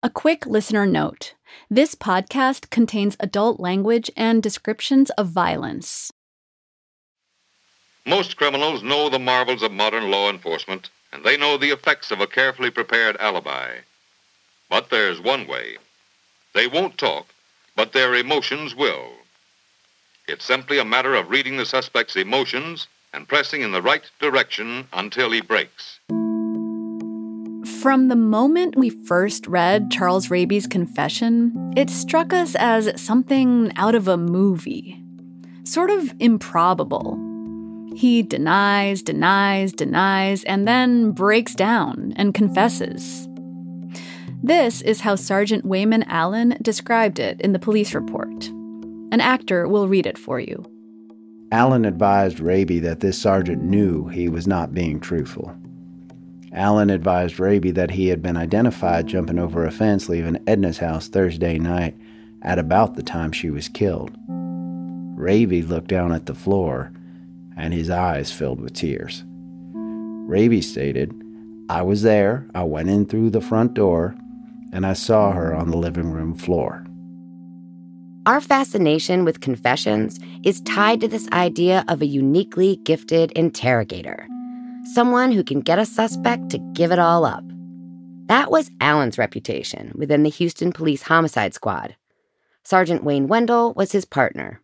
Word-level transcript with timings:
A 0.00 0.08
quick 0.08 0.46
listener 0.46 0.86
note 0.86 1.34
this 1.68 1.96
podcast 1.96 2.70
contains 2.70 3.16
adult 3.18 3.58
language 3.58 4.12
and 4.16 4.40
descriptions 4.40 5.10
of 5.18 5.26
violence. 5.26 6.12
Most 8.06 8.36
criminals 8.36 8.80
know 8.80 9.08
the 9.08 9.18
marvels 9.18 9.60
of 9.60 9.72
modern 9.72 10.08
law 10.08 10.30
enforcement, 10.30 10.90
and 11.12 11.24
they 11.24 11.36
know 11.36 11.56
the 11.56 11.70
effects 11.70 12.12
of 12.12 12.20
a 12.20 12.28
carefully 12.28 12.70
prepared 12.70 13.16
alibi. 13.16 13.78
But 14.70 14.88
there's 14.90 15.20
one 15.20 15.48
way. 15.48 15.78
They 16.54 16.68
won't 16.68 16.96
talk, 16.96 17.26
but 17.74 17.92
their 17.92 18.14
emotions 18.14 18.76
will. 18.76 19.14
It's 20.28 20.44
simply 20.44 20.78
a 20.78 20.84
matter 20.84 21.16
of 21.16 21.28
reading 21.28 21.56
the 21.56 21.66
suspect's 21.66 22.14
emotions 22.14 22.86
and 23.12 23.26
pressing 23.26 23.62
in 23.62 23.72
the 23.72 23.82
right 23.82 24.08
direction 24.20 24.86
until 24.92 25.32
he 25.32 25.40
breaks. 25.40 25.98
From 27.82 28.08
the 28.08 28.16
moment 28.16 28.76
we 28.76 28.90
first 28.90 29.46
read 29.46 29.92
Charles 29.92 30.30
Raby's 30.30 30.66
confession, 30.66 31.72
it 31.76 31.88
struck 31.90 32.32
us 32.32 32.56
as 32.56 33.00
something 33.00 33.70
out 33.76 33.94
of 33.94 34.08
a 34.08 34.16
movie. 34.16 35.00
Sort 35.62 35.90
of 35.90 36.12
improbable. 36.18 37.16
He 37.94 38.24
denies, 38.24 39.00
denies, 39.00 39.72
denies, 39.72 40.42
and 40.42 40.66
then 40.66 41.12
breaks 41.12 41.54
down 41.54 42.14
and 42.16 42.34
confesses. 42.34 43.28
This 44.42 44.82
is 44.82 45.02
how 45.02 45.14
Sergeant 45.14 45.64
Wayman 45.64 46.02
Allen 46.08 46.58
described 46.60 47.20
it 47.20 47.40
in 47.40 47.52
the 47.52 47.60
police 47.60 47.94
report. 47.94 48.48
An 49.12 49.20
actor 49.20 49.68
will 49.68 49.86
read 49.86 50.06
it 50.06 50.18
for 50.18 50.40
you. 50.40 50.64
Allen 51.52 51.84
advised 51.84 52.40
Raby 52.40 52.80
that 52.80 52.98
this 52.98 53.22
sergeant 53.22 53.62
knew 53.62 54.08
he 54.08 54.28
was 54.28 54.48
not 54.48 54.74
being 54.74 54.98
truthful. 54.98 55.56
Allen 56.52 56.88
advised 56.90 57.38
Raby 57.38 57.70
that 57.72 57.90
he 57.90 58.08
had 58.08 58.22
been 58.22 58.36
identified 58.36 59.06
jumping 59.06 59.38
over 59.38 59.66
a 59.66 59.70
fence 59.70 60.08
leaving 60.08 60.36
Edna's 60.46 60.78
house 60.78 61.08
Thursday 61.08 61.58
night 61.58 61.94
at 62.42 62.58
about 62.58 62.94
the 62.94 63.02
time 63.02 63.32
she 63.32 63.50
was 63.50 63.68
killed. 63.68 64.16
Raby 65.16 65.62
looked 65.62 65.88
down 65.88 66.12
at 66.12 66.26
the 66.26 66.34
floor 66.34 66.92
and 67.56 67.74
his 67.74 67.90
eyes 67.90 68.32
filled 68.32 68.60
with 68.60 68.72
tears. 68.72 69.24
Raby 69.74 70.62
stated, 70.62 71.12
I 71.68 71.82
was 71.82 72.02
there, 72.02 72.48
I 72.54 72.62
went 72.62 72.88
in 72.88 73.04
through 73.04 73.30
the 73.30 73.40
front 73.40 73.74
door, 73.74 74.14
and 74.72 74.86
I 74.86 74.92
saw 74.92 75.32
her 75.32 75.54
on 75.54 75.70
the 75.70 75.76
living 75.76 76.10
room 76.10 76.34
floor. 76.34 76.84
Our 78.24 78.40
fascination 78.40 79.24
with 79.24 79.40
confessions 79.40 80.20
is 80.44 80.60
tied 80.62 81.00
to 81.00 81.08
this 81.08 81.28
idea 81.30 81.84
of 81.88 82.00
a 82.00 82.06
uniquely 82.06 82.76
gifted 82.84 83.32
interrogator 83.32 84.28
someone 84.94 85.32
who 85.32 85.44
can 85.44 85.60
get 85.60 85.78
a 85.78 85.84
suspect 85.84 86.50
to 86.50 86.58
give 86.72 86.92
it 86.92 86.98
all 86.98 87.24
up. 87.24 87.44
That 88.26 88.50
was 88.50 88.70
Allen's 88.80 89.18
reputation 89.18 89.92
within 89.94 90.22
the 90.22 90.30
Houston 90.30 90.72
Police 90.72 91.02
Homicide 91.02 91.54
Squad. 91.54 91.96
Sergeant 92.64 93.04
Wayne 93.04 93.28
Wendell 93.28 93.74
was 93.74 93.92
his 93.92 94.04
partner. 94.04 94.60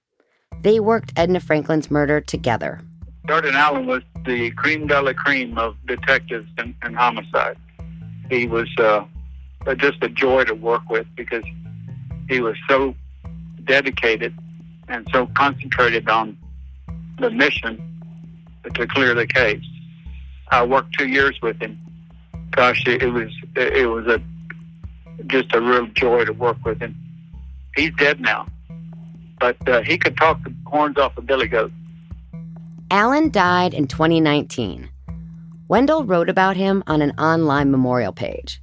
They 0.63 0.81
worked 0.81 1.13
Edna 1.17 1.41
Franklin's 1.41 1.91
murder 1.91 2.21
together. 2.21 2.81
Sergeant 3.29 3.55
Allen 3.55 3.87
was 3.87 4.03
the 4.27 4.51
cream 4.53 4.87
de 4.87 5.01
la 5.01 5.13
cream 5.13 5.57
of 5.59 5.77
detectives 5.87 6.49
and, 6.59 6.75
and 6.83 6.97
homicide. 6.97 7.57
He 8.31 8.47
was 8.47 8.69
uh, 8.79 9.05
just 9.77 10.03
a 10.03 10.09
joy 10.09 10.45
to 10.45 10.55
work 10.55 10.89
with 10.91 11.07
because 11.17 11.45
he 12.29 12.41
was 12.41 12.57
so 12.69 12.95
dedicated 13.65 14.35
and 14.89 15.07
so 15.13 15.27
concentrated 15.35 16.09
on 16.09 16.37
the 17.19 17.31
mission 17.31 17.81
to 18.75 18.87
clear 18.87 19.15
the 19.15 19.27
case. 19.27 19.65
I 20.49 20.65
worked 20.65 20.97
two 20.99 21.09
years 21.09 21.39
with 21.43 21.61
him. 21.61 21.79
Gosh, 22.51 22.87
it, 22.87 23.03
it 23.03 23.11
was 23.11 23.31
it 23.57 23.89
was 23.89 24.07
a 24.07 24.21
just 25.27 25.55
a 25.55 25.61
real 25.61 25.87
joy 25.89 26.25
to 26.25 26.33
work 26.33 26.59
with 26.65 26.81
him. 26.81 26.97
He's 27.77 27.93
dead 27.99 28.21
now, 28.21 28.47
but 29.41 29.57
uh, 29.69 29.83
he 29.83 29.99
could 29.99 30.17
talk 30.17 30.43
the 30.45 30.55
horns 30.67 30.97
off 30.99 31.17
a 31.17 31.23
billy 31.23 31.49
goat. 31.49 31.73
Allen 32.91 33.31
died 33.31 33.75
in 33.75 33.87
2019. 33.87 34.89
Wendell 35.67 36.05
wrote 36.05 36.29
about 36.29 36.57
him 36.57 36.85
on 36.87 37.01
an 37.01 37.13
online 37.19 37.71
memorial 37.71 38.13
page. 38.13 38.61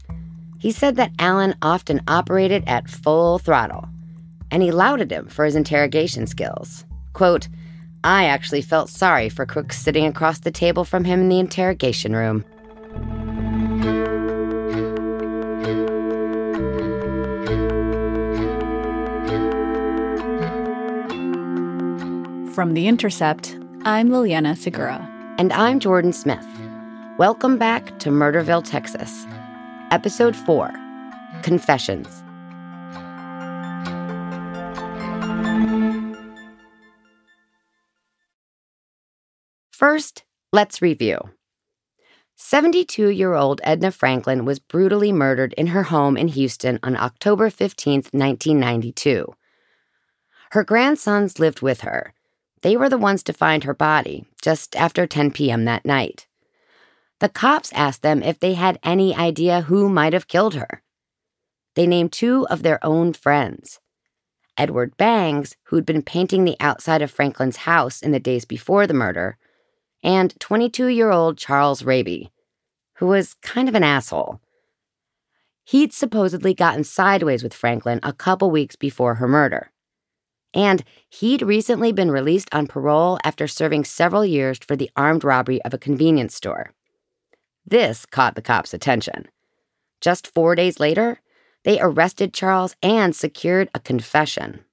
He 0.60 0.72
said 0.72 0.96
that 0.98 1.12
Allen 1.18 1.56
often 1.62 2.02
operated 2.08 2.64
at 2.68 2.90
full 2.90 3.40
throttle, 3.40 3.90
and 4.52 4.62
he 4.62 4.72
lauded 4.72 5.12
him 5.12 5.28
for 5.28 5.44
his 5.44 5.56
interrogation 5.56 6.28
skills. 6.28 6.86
Quote, 7.14 7.48
I 8.04 8.26
actually 8.26 8.64
felt 8.64 8.90
sorry 8.90 9.30
for 9.30 9.46
crooks 9.46 9.78
sitting 9.80 10.08
across 10.08 10.40
the 10.40 10.50
table 10.50 10.84
from 10.86 11.04
him 11.04 11.22
in 11.22 11.30
the 11.30 11.40
interrogation 11.40 12.16
room. 12.16 12.44
From 22.56 22.74
The 22.74 22.88
Intercept, 22.88 23.56
I'm 23.84 24.10
Liliana 24.10 24.58
Segura. 24.58 25.08
And 25.38 25.54
I'm 25.54 25.80
Jordan 25.80 26.12
Smith. 26.12 26.46
Welcome 27.20 27.60
back 27.60 28.00
to 28.00 28.10
Murderville, 28.10 28.64
Texas. 28.64 29.28
Episode 29.92 30.36
4 30.36 30.72
Confessions. 31.44 32.24
First, 39.82 40.26
let's 40.54 40.80
review. 40.80 41.18
72 42.36 43.10
year 43.10 43.34
old 43.34 43.62
Edna 43.64 43.90
Franklin 43.90 44.46
was 44.46 44.60
brutally 44.60 45.12
murdered 45.12 45.54
in 45.54 45.68
her 45.74 45.82
home 45.82 46.18
in 46.18 46.28
Houston 46.28 46.78
on 46.84 46.96
October 46.96 47.50
15, 47.50 47.94
1992. 48.12 49.26
Her 50.52 50.64
grandsons 50.64 51.40
lived 51.40 51.64
with 51.64 51.82
her. 51.82 52.14
They 52.62 52.78
were 52.78 52.90
the 52.90 53.00
ones 53.00 53.24
to 53.24 53.34
find 53.34 53.64
her 53.64 53.74
body 53.74 54.28
just 54.40 54.76
after 54.76 55.08
10 55.08 55.32
p.m. 55.32 55.66
that 55.66 55.84
night. 55.84 56.28
The 57.20 57.30
cops 57.30 57.74
asked 57.74 58.04
them 58.04 58.22
if 58.22 58.40
they 58.40 58.54
had 58.54 58.78
any 58.84 59.16
idea 59.16 59.62
who 59.62 59.90
might 59.90 60.14
have 60.14 60.28
killed 60.28 60.54
her. 60.54 60.84
They 61.74 61.88
named 61.88 62.12
two 62.12 62.46
of 62.52 62.62
their 62.62 62.78
own 62.86 63.14
friends 63.14 63.80
Edward 64.60 64.96
Bangs, 64.98 65.56
who'd 65.64 65.88
been 65.88 66.04
painting 66.04 66.46
the 66.46 66.58
outside 66.60 67.02
of 67.02 67.10
Franklin's 67.10 67.66
house 67.66 68.04
in 68.04 68.12
the 68.12 68.20
days 68.20 68.46
before 68.46 68.86
the 68.86 68.94
murder, 68.94 69.40
and 70.04 70.38
22 70.40 70.88
year 70.88 71.12
old 71.12 71.38
Charles 71.38 71.84
Raby, 71.84 72.32
who 72.96 73.08
was 73.08 73.36
kind 73.36 73.70
of 73.70 73.76
an 73.76 73.84
asshole. 73.84 74.40
He'd 75.64 75.94
supposedly 75.94 76.54
gotten 76.54 76.84
sideways 76.84 77.44
with 77.44 77.54
Franklin 77.54 78.00
a 78.04 78.14
couple 78.14 78.52
weeks 78.52 78.76
before 78.76 79.16
her 79.16 79.28
murder. 79.28 79.72
And 80.54 80.84
he'd 81.10 81.42
recently 81.42 81.92
been 81.94 82.12
released 82.12 82.50
on 82.52 82.68
parole 82.68 83.20
after 83.24 83.48
serving 83.48 83.86
several 83.86 84.26
years 84.26 84.58
for 84.60 84.76
the 84.76 84.92
armed 84.96 85.24
robbery 85.24 85.62
of 85.64 85.74
a 85.74 85.78
convenience 85.78 86.36
store. 86.36 86.72
This 87.66 88.06
caught 88.06 88.36
the 88.36 88.42
cops' 88.42 88.74
attention. 88.74 89.28
Just 90.02 90.28
four 90.34 90.56
days 90.56 90.80
later, 90.80 91.22
they 91.64 91.80
arrested 91.80 92.34
Charles 92.34 92.76
and 92.82 93.16
secured 93.16 93.70
a 93.74 93.80
confession. 93.80 94.66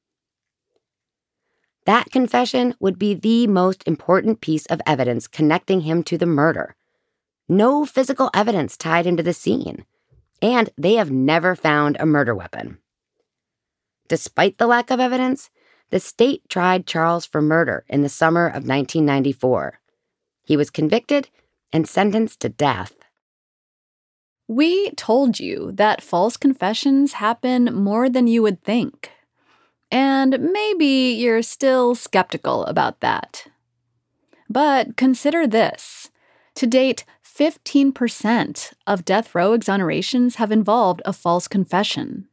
That 1.88 2.10
confession 2.10 2.74
would 2.80 2.98
be 2.98 3.14
the 3.14 3.46
most 3.46 3.82
important 3.86 4.42
piece 4.42 4.66
of 4.66 4.82
evidence 4.84 5.26
connecting 5.26 5.80
him 5.80 6.02
to 6.02 6.18
the 6.18 6.26
murder. 6.26 6.76
No 7.48 7.86
physical 7.86 8.28
evidence 8.34 8.76
tied 8.76 9.06
him 9.06 9.16
to 9.16 9.22
the 9.22 9.32
scene, 9.32 9.86
and 10.42 10.68
they 10.76 10.96
have 10.96 11.10
never 11.10 11.56
found 11.56 11.96
a 11.98 12.04
murder 12.04 12.34
weapon. 12.34 12.76
Despite 14.06 14.58
the 14.58 14.66
lack 14.66 14.90
of 14.90 15.00
evidence, 15.00 15.48
the 15.88 15.98
state 15.98 16.42
tried 16.50 16.86
Charles 16.86 17.24
for 17.24 17.40
murder 17.40 17.86
in 17.88 18.02
the 18.02 18.10
summer 18.10 18.46
of 18.46 18.68
1994. 18.68 19.80
He 20.44 20.58
was 20.58 20.68
convicted 20.68 21.30
and 21.72 21.88
sentenced 21.88 22.40
to 22.40 22.50
death. 22.50 22.96
We 24.46 24.90
told 24.90 25.40
you 25.40 25.72
that 25.72 26.02
false 26.02 26.36
confessions 26.36 27.14
happen 27.14 27.74
more 27.74 28.10
than 28.10 28.26
you 28.26 28.42
would 28.42 28.62
think. 28.62 29.10
And 29.90 30.38
maybe 30.52 30.86
you're 30.86 31.42
still 31.42 31.94
skeptical 31.94 32.64
about 32.66 33.00
that. 33.00 33.46
But 34.50 34.96
consider 34.96 35.46
this. 35.46 36.10
To 36.56 36.66
date, 36.66 37.04
15% 37.24 38.72
of 38.86 39.04
death 39.04 39.34
row 39.34 39.56
exonerations 39.56 40.36
have 40.36 40.50
involved 40.50 41.02
a 41.04 41.12
false 41.12 41.46
confession. 41.46 42.26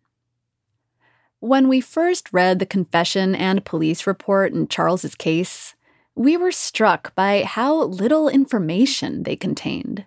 When 1.40 1.68
we 1.68 1.80
first 1.80 2.34
read 2.34 2.58
the 2.58 2.66
confession 2.66 3.36
and 3.36 3.64
police 3.64 4.08
report 4.08 4.52
in 4.52 4.68
Charles's 4.68 5.14
case, 5.14 5.76
we 6.16 6.38
were 6.38 6.52
struck 6.52 7.14
by 7.14 7.44
how 7.44 7.84
little 7.84 8.30
information 8.30 9.24
they 9.24 9.36
contained. 9.36 10.06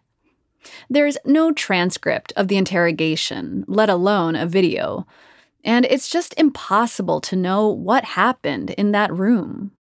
There's 0.90 1.16
no 1.24 1.52
transcript 1.52 2.32
of 2.34 2.48
the 2.48 2.56
interrogation, 2.56 3.64
let 3.68 3.88
alone 3.88 4.34
a 4.34 4.46
video, 4.46 5.06
and 5.68 5.84
it's 5.84 6.08
just 6.08 6.32
impossible 6.38 7.20
to 7.20 7.36
know 7.36 7.68
what 7.68 8.02
happened 8.02 8.70
in 8.70 8.92
that 8.92 9.12
room. 9.12 9.72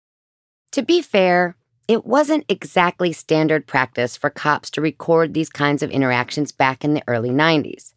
To 0.73 0.83
be 0.83 1.00
fair, 1.00 1.56
it 1.87 2.05
wasn't 2.05 2.44
exactly 2.49 3.12
standard 3.12 3.69
practice 3.69 4.17
for 4.17 4.29
cops 4.29 4.69
to 4.73 4.81
record 4.81 5.33
these 5.33 5.49
kinds 5.49 5.85
of 5.85 5.93
interactions 5.93 6.50
back 6.50 6.85
in 6.85 6.94
the 6.94 7.05
early 7.06 7.31
90s. 7.31 7.94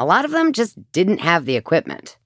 A 0.00 0.06
lot 0.06 0.24
of 0.24 0.30
them 0.30 0.54
just 0.54 0.78
didn't 0.92 1.18
have 1.18 1.44
the 1.44 1.56
equipment. 1.56 2.16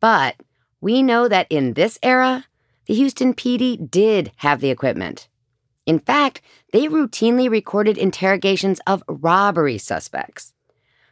But 0.00 0.36
we 0.80 1.02
know 1.02 1.28
that 1.28 1.46
in 1.50 1.74
this 1.74 1.98
era, 2.02 2.46
the 2.86 2.94
Houston 2.94 3.34
PD 3.34 3.90
did 3.90 4.32
have 4.36 4.62
the 4.62 4.70
equipment. 4.70 5.28
In 5.84 5.98
fact, 5.98 6.40
they 6.72 6.88
routinely 6.88 7.50
recorded 7.50 7.98
interrogations 7.98 8.80
of 8.86 9.04
robbery 9.08 9.76
suspects. 9.76 10.54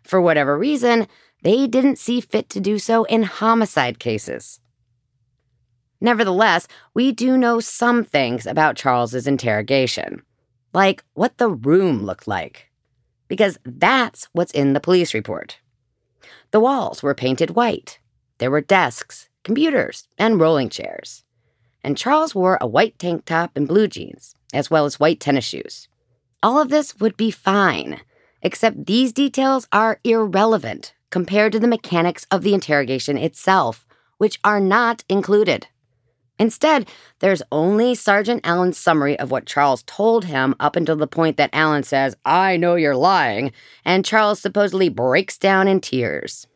For 0.03 0.23
whatever 0.23 0.59
reason, 0.59 1.07
they 1.43 1.67
didn't 1.67 1.99
see 1.99 2.21
fit 2.21 2.49
to 2.51 2.61
do 2.61 2.79
so 2.79 3.05
in 3.05 3.25
homicide 3.25 3.99
cases. 3.99 4.61
Nevertheless, 6.01 6.67
we 6.95 7.13
do 7.13 7.37
know 7.37 7.61
some 7.61 8.05
things 8.05 8.47
about 8.47 8.77
Charles's 8.77 9.27
interrogation, 9.27 10.23
like 10.73 11.05
what 11.15 11.39
the 11.39 11.49
room 11.49 12.05
looked 12.05 12.27
like, 12.27 12.71
because 13.29 13.59
that's 13.65 14.29
what's 14.33 14.53
in 14.53 14.73
the 14.73 14.81
police 14.81 15.15
report. 15.15 15.59
The 16.51 16.61
walls 16.61 17.03
were 17.03 17.15
painted 17.15 17.51
white. 17.51 17.99
There 18.39 18.51
were 18.51 18.61
desks, 18.61 19.29
computers, 19.45 20.09
and 20.19 20.41
rolling 20.41 20.69
chairs. 20.69 21.25
And 21.85 21.97
Charles 21.97 22.35
wore 22.35 22.59
a 22.61 22.67
white 22.67 22.99
tank 22.99 23.25
top 23.25 23.53
and 23.57 23.67
blue 23.67 23.89
jeans, 23.89 24.35
as 24.53 24.71
well 24.71 24.85
as 24.85 25.01
white 25.01 25.21
tennis 25.21 25.45
shoes. 25.45 25.89
All 26.43 26.61
of 26.61 26.69
this 26.69 26.99
would 26.99 27.17
be 27.17 27.31
fine, 27.31 28.01
except 28.43 28.87
these 28.87 29.13
details 29.13 29.67
are 29.73 30.01
irrelevant 30.05 30.95
compared 31.13 31.53
to 31.53 31.61
the 31.61 31.69
mechanics 31.69 32.27
of 32.33 32.43
the 32.43 32.55
interrogation 32.55 33.17
itself, 33.17 33.87
which 34.17 34.41
are 34.43 34.59
not 34.59 35.05
included. 35.09 35.69
Instead, 36.39 36.89
there's 37.21 37.43
only 37.53 37.95
Sergeant 37.95 38.41
Allen's 38.45 38.79
summary 38.79 39.17
of 39.19 39.31
what 39.31 39.47
Charles 39.47 39.85
told 39.85 40.25
him 40.25 40.57
up 40.59 40.75
until 40.75 40.97
the 40.97 41.07
point 41.07 41.37
that 41.37 41.51
Allen 41.53 41.83
says, 41.85 42.17
I 42.25 42.57
know 42.57 42.75
you're 42.75 42.97
lying, 42.97 43.53
and 43.85 44.05
Charles 44.05 44.41
supposedly 44.41 44.89
breaks 44.89 45.39
down 45.39 45.69
in 45.69 45.81
tears. 45.81 46.49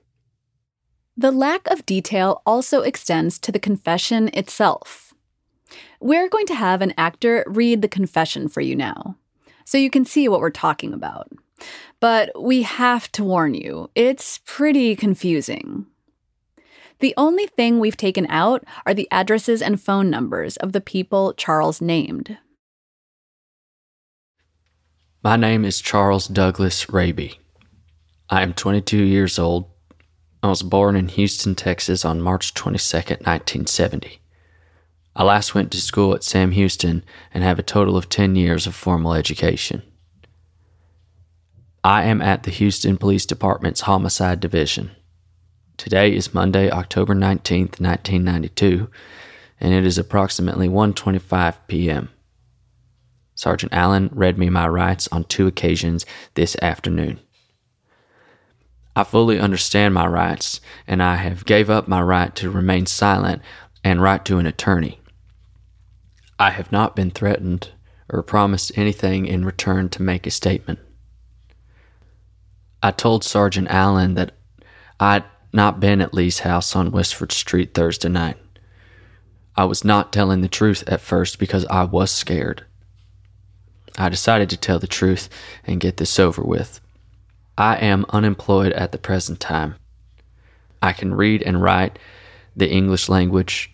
The 1.17 1.31
lack 1.31 1.69
of 1.69 1.87
detail 1.87 2.43
also 2.47 2.81
extends 2.81 3.38
to 3.41 3.52
the 3.52 3.61
confession 3.61 4.31
itself. 4.32 5.14
We're 6.00 6.29
going 6.29 6.47
to 6.47 6.55
have 6.55 6.81
an 6.82 6.94
actor 6.97 7.44
read 7.47 7.82
the 7.82 7.88
confession 7.88 8.49
for 8.49 8.62
you 8.62 8.75
now, 8.75 9.17
so 9.67 9.76
you 9.76 9.91
can 9.91 10.06
see 10.06 10.29
what 10.29 10.41
we're 10.41 10.50
talking 10.50 10.94
about. 10.94 11.29
But 12.00 12.31
we 12.41 12.62
have 12.62 13.11
to 13.12 13.25
warn 13.25 13.55
you, 13.55 13.91
it's 13.94 14.38
pretty 14.44 14.94
confusing. 14.97 15.87
The 17.00 17.14
only 17.17 17.47
thing 17.47 17.79
we've 17.79 17.97
taken 17.97 18.26
out 18.29 18.64
are 18.87 18.94
the 18.94 19.08
addresses 19.11 19.61
and 19.61 19.81
phone 19.81 20.08
numbers 20.08 20.56
of 20.56 20.73
the 20.73 20.81
people 20.81 21.35
Charles 21.35 21.81
named. 21.81 22.38
My 25.23 25.37
name 25.37 25.64
is 25.64 25.81
Charles 25.81 26.29
Douglas 26.29 26.88
Raby. 26.88 27.38
I 28.31 28.43
am 28.43 28.55
22 28.55 28.97
years 28.97 29.38
old. 29.38 29.70
I 30.43 30.49
was 30.49 30.62
born 30.62 30.97
in 30.97 31.09
Houston, 31.09 31.55
Texas 31.55 32.05
on 32.05 32.20
March 32.20 32.55
22, 32.55 32.97
1970. 32.97 34.20
I 35.17 35.25
last 35.25 35.55
went 35.55 35.73
to 35.73 35.81
school 35.81 36.14
at 36.14 36.23
Sam 36.23 36.52
Houston 36.52 37.02
and 37.35 37.43
have 37.43 37.59
a 37.59 37.62
total 37.62 37.97
of 37.97 38.09
10 38.09 38.37
years 38.37 38.67
of 38.67 38.75
formal 38.75 39.14
education. 39.14 39.82
I 41.87 42.03
am 42.06 42.21
at 42.21 42.43
the 42.43 42.50
Houston 42.50 42.97
Police 42.97 43.27
Department's 43.27 43.83
Homicide 43.83 44.41
Division. 44.41 44.91
Today 45.77 46.12
is 46.17 46.35
Monday, 46.35 46.69
October 46.69 47.15
19th, 47.15 47.79
1992, 47.79 48.91
and 49.61 49.73
it 49.73 49.87
is 49.87 49.97
approximately 49.97 50.69
1:25 50.69 51.55
p.m. 51.69 52.09
Sergeant 53.37 53.73
Allen 53.73 54.11
read 54.12 54.37
me 54.37 54.50
my 54.50 54.67
rights 54.67 55.06
on 55.12 55.23
two 55.23 55.47
occasions 55.47 56.05
this 56.35 56.56
afternoon. 56.61 57.21
I 58.97 59.05
fully 59.05 59.38
understand 59.38 59.94
my 59.94 60.09
rights, 60.09 60.61
and 60.88 61.00
I 61.00 61.15
have 61.15 61.47
gave 61.47 61.71
up 61.71 61.87
my 61.87 62.03
right 62.03 62.35
to 62.35 62.50
remain 62.50 62.87
silent 62.87 63.43
and 63.85 64.03
right 64.03 64.25
to 64.25 64.38
an 64.38 64.47
attorney. 64.47 64.99
I 66.37 66.50
have 66.50 66.73
not 66.73 66.97
been 66.97 67.12
threatened 67.12 67.71
or 68.09 68.25
promised 68.25 68.73
anything 68.75 69.27
in 69.27 69.44
return 69.44 69.88
to 69.91 70.03
make 70.03 70.27
a 70.27 70.33
statement. 70.33 70.81
I 72.82 72.90
told 72.90 73.25
Sergeant 73.25 73.69
Allen 73.70 74.14
that 74.14 74.32
I'd 75.00 75.25
not 75.52 75.81
been 75.81 76.00
at 76.00 76.14
Lee's 76.14 76.40
house 76.40 76.76
on 76.76 76.90
Westford 76.90 77.32
Street 77.32 77.75
Thursday 77.75 78.08
night. 78.08 78.37
I 79.56 79.64
was 79.64 79.84
not 79.84 80.12
telling 80.12 80.43
the 80.43 80.49
truth 80.49 80.84
at 80.87 81.00
first 81.00 81.38
because 81.38 81.64
I 81.67 81.84
was 81.84 82.11
scared. 82.11 82.64
I 83.96 84.11
decided 84.11 84.50
to 84.50 84.58
tell 84.58 84.78
the 84.78 84.87
truth 84.87 85.31
and 85.64 85.81
get 85.81 85.96
this 85.96 86.19
over 86.19 86.43
with. 86.43 86.81
I 87.56 87.76
am 87.76 88.05
unemployed 88.11 88.73
at 88.73 88.93
the 88.93 88.99
present 88.99 89.40
time. 89.40 89.76
I 90.82 90.93
can 90.93 91.14
read 91.14 91.43
and 91.43 91.62
write 91.62 91.99
the 92.55 92.70
English 92.70 93.08
language. 93.08 93.73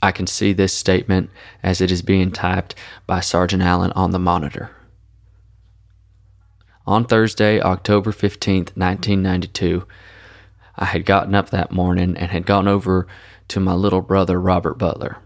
I 0.00 0.12
can 0.12 0.26
see 0.26 0.54
this 0.54 0.72
statement 0.72 1.28
as 1.62 1.82
it 1.82 1.90
is 1.90 2.00
being 2.00 2.32
typed 2.32 2.74
by 3.06 3.20
Sergeant 3.20 3.62
Allen 3.62 3.92
on 3.92 4.12
the 4.12 4.18
monitor. 4.18 4.70
On 6.90 7.04
Thursday, 7.04 7.60
October 7.60 8.10
15th, 8.10 8.74
1992, 8.76 9.86
I 10.76 10.86
had 10.86 11.04
gotten 11.06 11.36
up 11.36 11.50
that 11.50 11.70
morning 11.70 12.16
and 12.16 12.32
had 12.32 12.44
gone 12.44 12.66
over 12.66 13.06
to 13.46 13.60
my 13.60 13.74
little 13.74 14.00
brother, 14.00 14.40
Robert 14.40 14.74
Butler. 14.74 15.18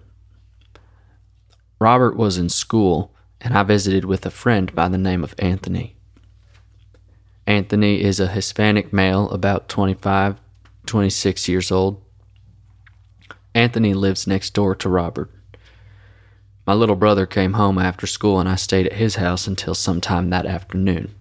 Robert 1.78 2.18
was 2.18 2.36
in 2.36 2.50
school, 2.50 3.14
and 3.40 3.56
I 3.56 3.62
visited 3.62 4.04
with 4.04 4.26
a 4.26 4.30
friend 4.30 4.74
by 4.74 4.88
the 4.88 4.98
name 4.98 5.24
of 5.24 5.34
Anthony. 5.38 5.96
Anthony 7.46 8.02
is 8.02 8.20
a 8.20 8.28
Hispanic 8.28 8.92
male, 8.92 9.30
about 9.30 9.66
25, 9.70 10.42
26 10.84 11.48
years 11.48 11.72
old. 11.72 12.04
Anthony 13.54 13.94
lives 13.94 14.26
next 14.26 14.50
door 14.52 14.74
to 14.74 14.90
Robert. 14.90 15.30
My 16.66 16.74
little 16.74 16.94
brother 16.94 17.24
came 17.24 17.54
home 17.54 17.78
after 17.78 18.06
school, 18.06 18.38
and 18.38 18.50
I 18.50 18.56
stayed 18.56 18.84
at 18.84 18.98
his 18.98 19.14
house 19.14 19.46
until 19.46 19.74
sometime 19.74 20.28
that 20.28 20.44
afternoon. 20.44 21.14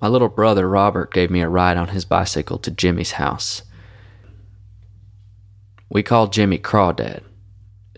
My 0.00 0.08
little 0.08 0.28
brother 0.28 0.68
Robert 0.68 1.12
gave 1.12 1.30
me 1.30 1.42
a 1.42 1.48
ride 1.48 1.76
on 1.76 1.88
his 1.88 2.04
bicycle 2.04 2.58
to 2.58 2.70
Jimmy's 2.70 3.12
house. 3.12 3.62
We 5.90 6.02
call 6.02 6.28
Jimmy 6.28 6.58
Crawdad. 6.58 7.22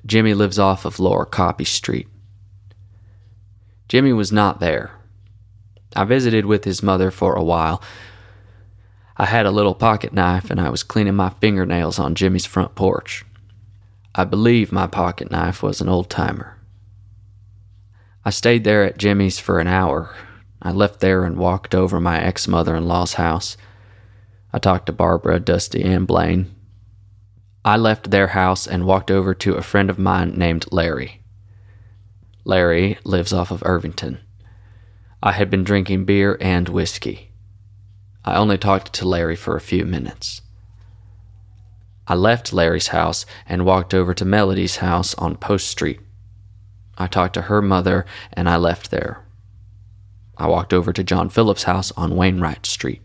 Jimmy 0.04 0.34
lives 0.34 0.58
off 0.58 0.84
of 0.84 0.98
Lower 0.98 1.24
Copy 1.24 1.64
Street. 1.64 2.08
Jimmy 3.88 4.12
was 4.12 4.32
not 4.32 4.58
there. 4.58 4.90
I 5.94 6.04
visited 6.04 6.46
with 6.46 6.64
his 6.64 6.82
mother 6.82 7.10
for 7.10 7.34
a 7.34 7.44
while. 7.44 7.82
I 9.16 9.26
had 9.26 9.46
a 9.46 9.50
little 9.50 9.74
pocket 9.74 10.12
knife 10.12 10.50
and 10.50 10.60
I 10.60 10.70
was 10.70 10.82
cleaning 10.82 11.14
my 11.14 11.30
fingernails 11.30 11.98
on 11.98 12.14
Jimmy's 12.14 12.46
front 12.46 12.74
porch. 12.74 13.24
I 14.14 14.24
believe 14.24 14.72
my 14.72 14.86
pocket 14.86 15.30
knife 15.30 15.62
was 15.62 15.80
an 15.80 15.88
old 15.88 16.10
timer. 16.10 16.58
I 18.24 18.30
stayed 18.30 18.64
there 18.64 18.84
at 18.84 18.98
Jimmy's 18.98 19.38
for 19.38 19.60
an 19.60 19.68
hour, 19.68 20.14
I 20.64 20.70
left 20.70 21.00
there 21.00 21.24
and 21.24 21.36
walked 21.36 21.74
over 21.74 22.00
my 22.00 22.20
ex 22.20 22.46
mother 22.46 22.76
in 22.76 22.86
law's 22.86 23.14
house. 23.14 23.56
I 24.52 24.60
talked 24.60 24.86
to 24.86 24.92
Barbara, 24.92 25.40
Dusty, 25.40 25.82
and 25.82 26.06
Blaine. 26.06 26.54
I 27.64 27.76
left 27.76 28.12
their 28.12 28.28
house 28.28 28.68
and 28.68 28.86
walked 28.86 29.10
over 29.10 29.34
to 29.34 29.54
a 29.54 29.62
friend 29.62 29.90
of 29.90 29.98
mine 29.98 30.34
named 30.36 30.66
Larry. 30.70 31.20
Larry 32.44 32.98
lives 33.02 33.32
off 33.32 33.50
of 33.50 33.62
Irvington. 33.66 34.20
I 35.20 35.32
had 35.32 35.50
been 35.50 35.64
drinking 35.64 36.04
beer 36.04 36.36
and 36.40 36.68
whiskey. 36.68 37.32
I 38.24 38.36
only 38.36 38.58
talked 38.58 38.92
to 38.94 39.08
Larry 39.08 39.36
for 39.36 39.56
a 39.56 39.60
few 39.60 39.84
minutes. 39.84 40.42
I 42.06 42.14
left 42.14 42.52
Larry's 42.52 42.88
house 42.88 43.26
and 43.48 43.64
walked 43.64 43.94
over 43.94 44.14
to 44.14 44.24
Melody's 44.24 44.76
house 44.76 45.14
on 45.14 45.36
Post 45.36 45.68
Street. 45.68 46.00
I 46.98 47.08
talked 47.08 47.34
to 47.34 47.42
her 47.42 47.62
mother 47.62 48.06
and 48.32 48.48
I 48.48 48.56
left 48.56 48.92
there. 48.92 49.21
I 50.36 50.46
walked 50.46 50.72
over 50.72 50.92
to 50.92 51.04
John 51.04 51.28
Phillips' 51.28 51.64
house 51.64 51.92
on 51.92 52.16
Wainwright 52.16 52.66
Street. 52.66 53.02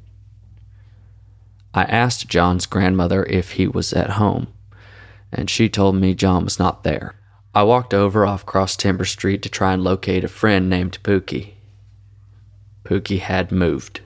I 1.73 1.83
asked 1.83 2.27
John's 2.27 2.65
grandmother 2.65 3.23
if 3.25 3.51
he 3.51 3.67
was 3.67 3.93
at 3.93 4.11
home, 4.11 4.47
and 5.31 5.49
she 5.49 5.69
told 5.69 5.95
me 5.95 6.15
John 6.15 6.43
was 6.43 6.57
not 6.57 6.83
there. 6.83 7.15
I 7.53 7.63
walked 7.63 7.93
over 7.93 8.25
off 8.25 8.45
Cross 8.45 8.77
Timber 8.77 9.05
Street 9.05 9.41
to 9.43 9.49
try 9.49 9.73
and 9.73 9.83
locate 9.83 10.23
a 10.23 10.27
friend 10.27 10.69
named 10.69 10.99
Pookie. 11.03 11.53
Pookie 12.83 13.19
had 13.19 13.51
moved. 13.51 14.01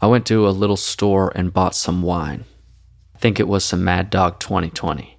I 0.00 0.06
went 0.06 0.26
to 0.26 0.48
a 0.48 0.50
little 0.50 0.76
store 0.76 1.32
and 1.34 1.52
bought 1.52 1.74
some 1.74 2.02
wine. 2.02 2.44
I 3.14 3.18
think 3.18 3.38
it 3.38 3.48
was 3.48 3.64
some 3.64 3.84
Mad 3.84 4.10
Dog 4.10 4.38
2020. 4.40 5.18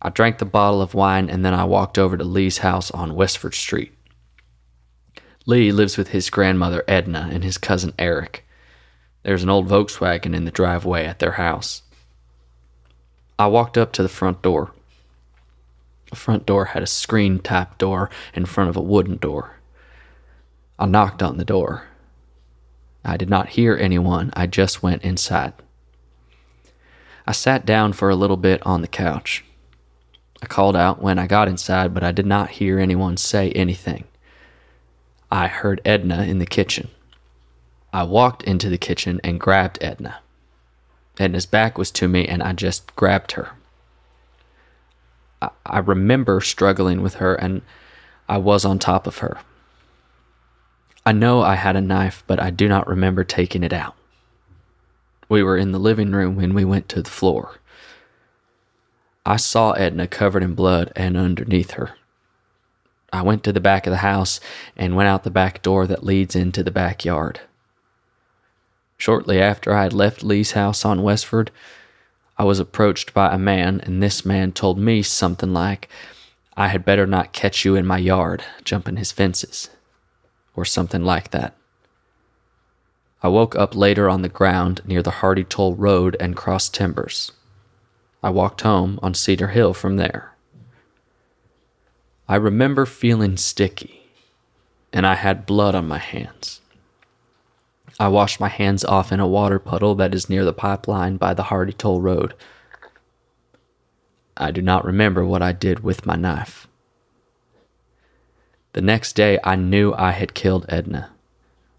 I 0.00 0.10
drank 0.10 0.38
the 0.38 0.44
bottle 0.44 0.82
of 0.82 0.94
wine 0.94 1.30
and 1.30 1.44
then 1.44 1.54
I 1.54 1.64
walked 1.64 1.98
over 1.98 2.16
to 2.16 2.24
Lee's 2.24 2.58
house 2.58 2.90
on 2.90 3.14
Westford 3.14 3.54
Street. 3.54 3.92
Lee 5.46 5.72
lives 5.72 5.98
with 5.98 6.08
his 6.08 6.30
grandmother 6.30 6.82
Edna 6.88 7.28
and 7.30 7.44
his 7.44 7.58
cousin 7.58 7.92
Eric. 7.98 8.46
There's 9.24 9.42
an 9.42 9.50
old 9.50 9.68
Volkswagen 9.68 10.34
in 10.34 10.46
the 10.46 10.50
driveway 10.50 11.04
at 11.04 11.18
their 11.18 11.32
house. 11.32 11.82
I 13.38 13.48
walked 13.48 13.76
up 13.76 13.92
to 13.92 14.02
the 14.02 14.08
front 14.08 14.40
door. 14.40 14.72
The 16.08 16.16
front 16.16 16.46
door 16.46 16.66
had 16.66 16.82
a 16.82 16.86
screen 16.86 17.40
type 17.40 17.76
door 17.76 18.08
in 18.32 18.46
front 18.46 18.70
of 18.70 18.76
a 18.76 18.82
wooden 18.82 19.16
door. 19.16 19.56
I 20.78 20.86
knocked 20.86 21.22
on 21.22 21.36
the 21.36 21.44
door. 21.44 21.88
I 23.04 23.18
did 23.18 23.28
not 23.28 23.50
hear 23.50 23.76
anyone, 23.76 24.30
I 24.34 24.46
just 24.46 24.82
went 24.82 25.02
inside. 25.02 25.52
I 27.26 27.32
sat 27.32 27.66
down 27.66 27.92
for 27.92 28.08
a 28.08 28.16
little 28.16 28.38
bit 28.38 28.64
on 28.64 28.80
the 28.80 28.88
couch. 28.88 29.44
I 30.42 30.46
called 30.46 30.76
out 30.76 31.02
when 31.02 31.18
I 31.18 31.26
got 31.26 31.48
inside, 31.48 31.92
but 31.92 32.02
I 32.02 32.12
did 32.12 32.26
not 32.26 32.50
hear 32.50 32.78
anyone 32.78 33.18
say 33.18 33.50
anything. 33.52 34.04
I 35.34 35.48
heard 35.48 35.80
Edna 35.84 36.22
in 36.22 36.38
the 36.38 36.46
kitchen. 36.46 36.90
I 37.92 38.04
walked 38.04 38.44
into 38.44 38.68
the 38.68 38.78
kitchen 38.78 39.20
and 39.24 39.40
grabbed 39.40 39.82
Edna. 39.82 40.20
Edna's 41.18 41.44
back 41.44 41.76
was 41.76 41.90
to 41.90 42.06
me, 42.06 42.24
and 42.24 42.40
I 42.40 42.52
just 42.52 42.94
grabbed 42.94 43.32
her. 43.32 43.50
I, 45.42 45.50
I 45.66 45.78
remember 45.80 46.40
struggling 46.40 47.02
with 47.02 47.14
her, 47.14 47.34
and 47.34 47.62
I 48.28 48.38
was 48.38 48.64
on 48.64 48.78
top 48.78 49.08
of 49.08 49.18
her. 49.18 49.38
I 51.04 51.10
know 51.10 51.42
I 51.42 51.56
had 51.56 51.74
a 51.74 51.80
knife, 51.80 52.22
but 52.28 52.38
I 52.38 52.50
do 52.50 52.68
not 52.68 52.86
remember 52.86 53.24
taking 53.24 53.64
it 53.64 53.72
out. 53.72 53.96
We 55.28 55.42
were 55.42 55.56
in 55.56 55.72
the 55.72 55.80
living 55.80 56.12
room 56.12 56.36
when 56.36 56.54
we 56.54 56.64
went 56.64 56.88
to 56.90 57.02
the 57.02 57.10
floor. 57.10 57.58
I 59.26 59.34
saw 59.34 59.72
Edna 59.72 60.06
covered 60.06 60.44
in 60.44 60.54
blood 60.54 60.92
and 60.94 61.16
underneath 61.16 61.72
her. 61.72 61.96
I 63.14 63.22
went 63.22 63.44
to 63.44 63.52
the 63.52 63.60
back 63.60 63.86
of 63.86 63.92
the 63.92 63.98
house 63.98 64.40
and 64.76 64.96
went 64.96 65.08
out 65.08 65.22
the 65.22 65.30
back 65.30 65.62
door 65.62 65.86
that 65.86 66.02
leads 66.02 66.34
into 66.34 66.64
the 66.64 66.72
backyard. 66.72 67.40
Shortly 68.98 69.40
after 69.40 69.72
I 69.72 69.84
had 69.84 69.92
left 69.92 70.24
Lee's 70.24 70.52
house 70.52 70.84
on 70.84 71.04
Westford, 71.04 71.52
I 72.36 72.42
was 72.42 72.58
approached 72.58 73.14
by 73.14 73.32
a 73.32 73.38
man, 73.38 73.80
and 73.80 74.02
this 74.02 74.24
man 74.24 74.50
told 74.50 74.78
me 74.78 75.02
something 75.02 75.52
like, 75.52 75.88
I 76.56 76.68
had 76.68 76.84
better 76.84 77.06
not 77.06 77.32
catch 77.32 77.64
you 77.64 77.76
in 77.76 77.86
my 77.86 77.98
yard 77.98 78.42
jumping 78.64 78.96
his 78.96 79.12
fences, 79.12 79.70
or 80.56 80.64
something 80.64 81.04
like 81.04 81.30
that. 81.30 81.54
I 83.22 83.28
woke 83.28 83.54
up 83.54 83.76
later 83.76 84.10
on 84.10 84.22
the 84.22 84.28
ground 84.28 84.80
near 84.84 85.04
the 85.04 85.22
Hardy 85.22 85.44
Toll 85.44 85.76
Road 85.76 86.16
and 86.18 86.36
Cross 86.36 86.70
Timbers. 86.70 87.30
I 88.24 88.30
walked 88.30 88.62
home 88.62 88.98
on 89.04 89.14
Cedar 89.14 89.48
Hill 89.48 89.72
from 89.72 89.98
there. 89.98 90.33
I 92.26 92.36
remember 92.36 92.86
feeling 92.86 93.36
sticky, 93.36 94.00
and 94.94 95.06
I 95.06 95.14
had 95.14 95.44
blood 95.44 95.74
on 95.74 95.86
my 95.86 95.98
hands. 95.98 96.62
I 98.00 98.08
washed 98.08 98.40
my 98.40 98.48
hands 98.48 98.82
off 98.82 99.12
in 99.12 99.20
a 99.20 99.26
water 99.26 99.58
puddle 99.58 99.94
that 99.96 100.14
is 100.14 100.30
near 100.30 100.42
the 100.42 100.54
pipeline 100.54 101.18
by 101.18 101.34
the 101.34 101.44
Hardy 101.44 101.74
Toll 101.74 102.00
Road. 102.00 102.32
I 104.38 104.50
do 104.50 104.62
not 104.62 104.86
remember 104.86 105.24
what 105.24 105.42
I 105.42 105.52
did 105.52 105.80
with 105.80 106.06
my 106.06 106.16
knife. 106.16 106.66
The 108.72 108.80
next 108.80 109.12
day, 109.12 109.38
I 109.44 109.54
knew 109.54 109.92
I 109.92 110.12
had 110.12 110.32
killed 110.32 110.64
Edna. 110.70 111.10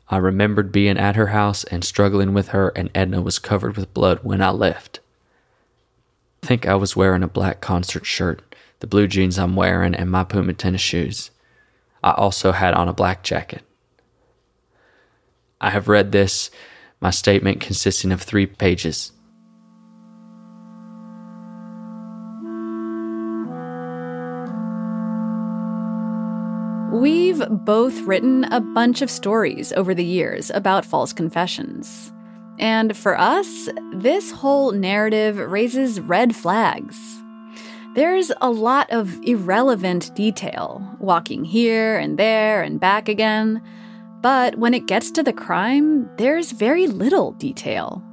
I 0.09 0.17
remembered 0.17 0.71
being 0.71 0.99
at 0.99 1.15
her 1.15 1.27
house 1.27 1.63
and 1.65 1.83
struggling 1.83 2.35
with 2.35 2.49
her, 2.49 2.69
and 2.69 2.91
Edna 2.93 3.19
was 3.19 3.39
covered 3.39 3.75
with 3.75 3.95
blood 3.95 4.19
when 4.21 4.43
I 4.43 4.51
left. 4.51 4.99
I 6.43 6.45
think 6.45 6.67
I 6.67 6.75
was 6.75 6.95
wearing 6.95 7.23
a 7.23 7.27
black 7.27 7.59
concert 7.61 8.05
shirt 8.05 8.44
the 8.79 8.87
blue 8.87 9.07
jeans 9.07 9.39
I'm 9.39 9.55
wearing, 9.55 9.95
and 9.95 10.11
my 10.11 10.23
Puma 10.23 10.53
tennis 10.53 10.81
shoes. 10.81 11.31
I 12.03 12.11
also 12.11 12.51
had 12.51 12.73
on 12.73 12.87
a 12.87 12.93
black 12.93 13.23
jacket. 13.23 13.63
I 15.59 15.69
have 15.71 15.87
read 15.87 16.11
this, 16.11 16.51
my 17.01 17.09
statement 17.09 17.61
consisting 17.61 18.11
of 18.11 18.21
three 18.21 18.45
pages. 18.45 19.11
We've 26.91 27.43
both 27.49 27.99
written 28.01 28.45
a 28.45 28.61
bunch 28.61 29.01
of 29.01 29.11
stories 29.11 29.73
over 29.73 29.93
the 29.93 30.05
years 30.05 30.49
about 30.51 30.85
false 30.85 31.11
confessions. 31.11 32.11
And 32.57 32.95
for 32.95 33.19
us, 33.19 33.67
this 33.93 34.31
whole 34.31 34.71
narrative 34.71 35.37
raises 35.37 35.99
red 35.99 36.35
flags. 36.35 36.97
There's 37.95 38.29
a 38.41 38.51
lot 38.51 38.89
of 38.91 39.17
irrelevant 39.23 40.13
detail, 40.15 40.85
walking 40.99 41.45
here 41.45 41.97
and 41.97 42.19
there 42.19 42.61
and 42.61 42.77
back 42.77 43.07
again. 43.07 43.61
But 44.21 44.57
when 44.57 44.73
it 44.73 44.85
gets 44.85 45.11
to 45.11 45.23
the 45.23 45.31
crime, 45.31 46.09
there's 46.17 46.51
very 46.51 46.87
little 46.87 47.31
detail. 47.31 48.03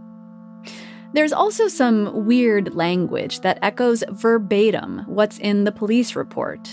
There's 1.14 1.32
also 1.32 1.66
some 1.66 2.26
weird 2.26 2.76
language 2.76 3.40
that 3.40 3.58
echoes 3.60 4.04
verbatim 4.08 5.02
what's 5.06 5.38
in 5.38 5.64
the 5.64 5.72
police 5.72 6.14
report. 6.14 6.70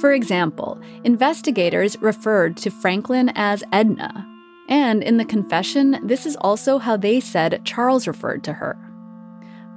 For 0.00 0.12
example, 0.12 0.80
investigators 1.04 1.96
referred 2.00 2.56
to 2.58 2.70
Franklin 2.70 3.30
as 3.36 3.62
Edna, 3.72 4.28
and 4.68 5.04
in 5.04 5.18
the 5.18 5.24
confession, 5.24 6.00
this 6.02 6.26
is 6.26 6.34
also 6.40 6.78
how 6.78 6.96
they 6.96 7.20
said 7.20 7.64
Charles 7.64 8.08
referred 8.08 8.42
to 8.42 8.54
her. 8.54 8.91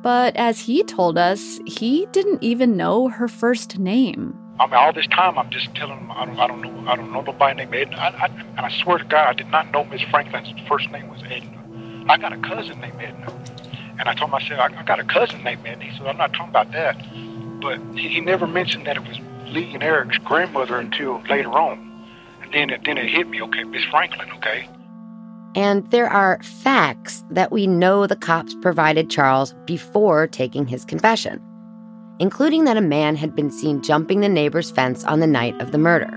But 0.05 0.35
as 0.35 0.59
he 0.59 0.83
told 0.83 1.17
us, 1.17 1.59
he 1.65 2.05
didn't 2.11 2.43
even 2.43 2.77
know 2.77 3.07
her 3.07 3.27
first 3.27 3.79
name. 3.79 4.37
I 4.59 4.67
mean, 4.67 4.75
all 4.75 4.93
this 4.93 5.07
time 5.07 5.35
I'm 5.35 5.49
just 5.49 5.73
telling 5.73 5.97
him 5.97 6.11
I 6.11 6.25
don't, 6.27 6.39
I 6.39 6.45
don't 6.45 6.61
know, 6.61 6.91
I 6.91 6.95
don't 6.95 7.11
know 7.11 7.21
nobody 7.21 7.55
named 7.55 7.73
Edna. 7.73 7.97
I, 7.97 8.09
I, 8.09 8.25
and 8.27 8.59
I 8.59 8.69
swear 8.69 8.99
to 8.99 9.03
God, 9.03 9.27
I 9.27 9.33
did 9.33 9.47
not 9.47 9.71
know 9.71 9.83
Miss 9.85 10.03
Franklin's 10.03 10.53
first 10.67 10.91
name 10.91 11.09
was 11.09 11.23
Edna. 11.23 12.05
I 12.07 12.17
got 12.17 12.33
a 12.33 12.37
cousin 12.37 12.79
named 12.81 13.01
Edna, 13.01 13.33
and 13.97 14.07
I 14.07 14.13
told 14.13 14.29
said 14.43 14.59
I, 14.59 14.79
I 14.79 14.83
got 14.83 14.99
a 14.99 15.05
cousin 15.05 15.41
named 15.43 15.65
Edna. 15.65 15.83
He 15.83 15.97
said 15.97 16.05
I'm 16.05 16.17
not 16.17 16.33
talking 16.33 16.49
about 16.49 16.71
that, 16.73 16.95
but 17.59 17.79
he, 17.97 18.07
he 18.09 18.21
never 18.21 18.45
mentioned 18.45 18.85
that 18.85 18.97
it 18.97 19.07
was 19.07 19.17
Lee 19.47 19.73
and 19.73 19.81
Eric's 19.81 20.19
grandmother 20.19 20.77
until 20.77 21.23
later 21.27 21.49
on, 21.49 21.79
and 22.43 22.53
then 22.53 22.69
it, 22.69 22.81
then 22.85 22.99
it 22.99 23.09
hit 23.09 23.27
me. 23.27 23.41
Okay, 23.41 23.63
Miss 23.63 23.83
Franklin. 23.85 24.29
Okay. 24.33 24.69
And 25.55 25.89
there 25.89 26.09
are 26.09 26.43
facts 26.43 27.23
that 27.31 27.51
we 27.51 27.65
know 27.65 28.07
the 28.07 28.17
cops 28.17 28.53
provided 28.61 29.09
Charles 29.09 29.55
before 29.65 30.27
taking 30.27 30.67
his 30.67 30.83
confession, 30.83 31.41
including 32.19 32.65
that 32.65 32.75
a 32.75 32.81
man 32.81 33.15
had 33.15 33.35
been 33.35 33.49
seen 33.49 33.81
jumping 33.81 34.19
the 34.19 34.29
neighbor's 34.29 34.69
fence 34.69 35.05
on 35.05 35.21
the 35.21 35.27
night 35.27 35.59
of 35.61 35.71
the 35.71 35.77
murder. 35.77 36.11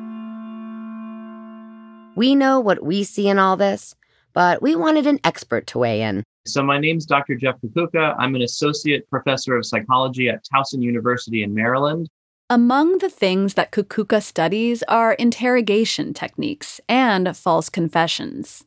We 2.17 2.35
know 2.35 2.59
what 2.59 2.83
we 2.83 3.05
see 3.05 3.29
in 3.29 3.39
all 3.39 3.57
this, 3.57 3.95
but 4.33 4.61
we 4.61 4.75
wanted 4.75 5.07
an 5.07 5.21
expert 5.23 5.69
to 5.69 5.79
weigh 5.79 6.03
in. 6.03 6.25
So, 6.45 6.63
my 6.65 6.79
name's 6.79 7.07
Dr. 7.07 7.37
Jeff 7.37 7.61
Kukucka. 7.61 8.17
I'm 8.19 8.35
an 8.35 8.43
associate 8.43 9.09
professor 9.09 9.55
of 9.55 9.65
psychology 9.65 10.29
at 10.29 10.45
Towson 10.45 10.83
University 10.83 11.45
in 11.45 11.55
Maryland. 11.55 12.09
Among 12.51 12.99
the 12.99 13.11
things 13.11 13.55
that 13.55 13.71
Kukucka 13.71 14.23
studies 14.23 14.83
are 14.89 15.13
interrogation 15.13 16.15
techniques 16.15 16.81
and 16.89 17.37
false 17.37 17.69
confessions. 17.69 18.65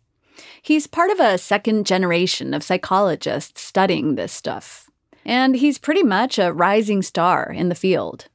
He's 0.61 0.87
part 0.87 1.11
of 1.11 1.19
a 1.19 1.37
second 1.37 1.85
generation 1.85 2.53
of 2.53 2.63
psychologists 2.63 3.61
studying 3.61 4.15
this 4.15 4.31
stuff, 4.31 4.89
and 5.25 5.55
he's 5.55 5.77
pretty 5.77 6.03
much 6.03 6.37
a 6.37 6.53
rising 6.53 7.01
star 7.01 7.51
in 7.51 7.69
the 7.69 7.75
field. 7.75 8.27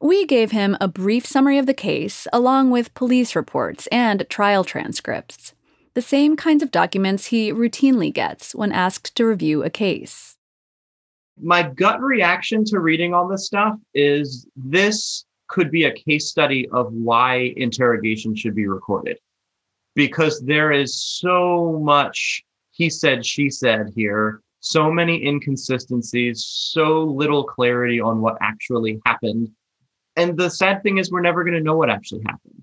We 0.00 0.26
gave 0.26 0.52
him 0.52 0.76
a 0.80 0.88
brief 0.88 1.26
summary 1.26 1.58
of 1.58 1.66
the 1.66 1.74
case, 1.74 2.26
along 2.32 2.70
with 2.70 2.94
police 2.94 3.34
reports 3.34 3.88
and 3.88 4.24
trial 4.28 4.62
transcripts, 4.62 5.54
the 5.94 6.02
same 6.02 6.36
kinds 6.36 6.62
of 6.62 6.70
documents 6.70 7.26
he 7.26 7.52
routinely 7.52 8.12
gets 8.12 8.54
when 8.54 8.70
asked 8.70 9.16
to 9.16 9.26
review 9.26 9.64
a 9.64 9.70
case. 9.70 10.36
My 11.40 11.62
gut 11.62 12.00
reaction 12.00 12.64
to 12.66 12.80
reading 12.80 13.14
all 13.14 13.26
this 13.26 13.46
stuff 13.46 13.74
is 13.94 14.46
this 14.54 15.24
could 15.48 15.70
be 15.70 15.84
a 15.84 15.92
case 15.92 16.28
study 16.28 16.68
of 16.72 16.92
why 16.92 17.52
interrogation 17.56 18.34
should 18.36 18.54
be 18.54 18.66
recorded 18.66 19.18
because 19.98 20.40
there 20.42 20.70
is 20.70 20.94
so 20.96 21.76
much 21.82 22.44
he 22.70 22.88
said, 22.88 23.26
she 23.26 23.50
said 23.50 23.90
here, 23.96 24.40
so 24.60 24.88
many 24.92 25.26
inconsistencies, 25.26 26.44
so 26.44 27.02
little 27.02 27.42
clarity 27.42 28.00
on 28.00 28.20
what 28.20 28.38
actually 28.40 29.00
happened. 29.04 29.50
And 30.14 30.38
the 30.38 30.48
sad 30.48 30.84
thing 30.84 30.98
is, 30.98 31.10
we're 31.10 31.20
never 31.20 31.42
going 31.42 31.56
to 31.56 31.60
know 31.60 31.76
what 31.76 31.90
actually 31.90 32.22
happened. 32.24 32.62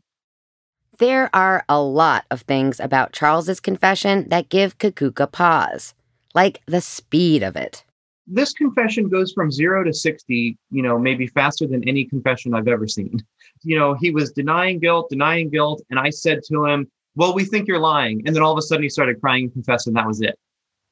There 0.99 1.29
are 1.35 1.65
a 1.67 1.81
lot 1.81 2.23
of 2.31 2.43
things 2.43 2.79
about 2.79 3.11
Charles's 3.11 3.59
confession 3.59 4.29
that 4.29 4.47
give 4.47 4.77
Kukucka 4.77 5.29
pause, 5.29 5.93
like 6.33 6.61
the 6.65 6.79
speed 6.79 7.43
of 7.43 7.57
it. 7.57 7.83
this 8.27 8.53
confession 8.53 9.09
goes 9.09 9.33
from 9.33 9.51
zero 9.51 9.83
to 9.83 9.93
60, 9.93 10.57
you 10.71 10.81
know, 10.81 10.97
maybe 10.97 11.27
faster 11.27 11.67
than 11.67 11.87
any 11.87 12.05
confession 12.05 12.53
I've 12.53 12.69
ever 12.69 12.87
seen. 12.87 13.21
You 13.63 13.79
know, 13.79 13.95
he 13.95 14.11
was 14.11 14.31
denying 14.31 14.79
guilt, 14.79 15.09
denying 15.09 15.49
guilt. 15.49 15.81
And 15.89 15.97
I 15.97 16.11
said 16.11 16.41
to 16.49 16.65
him, 16.65 16.87
Well, 17.15 17.33
we 17.33 17.45
think 17.45 17.67
you're 17.67 17.79
lying. 17.79 18.21
And 18.25 18.35
then 18.35 18.43
all 18.43 18.51
of 18.51 18.57
a 18.57 18.61
sudden 18.61 18.83
he 18.83 18.89
started 18.89 19.21
crying 19.21 19.45
and 19.45 19.53
confessed, 19.53 19.87
and 19.87 19.95
that 19.95 20.07
was 20.07 20.21
it. 20.21 20.37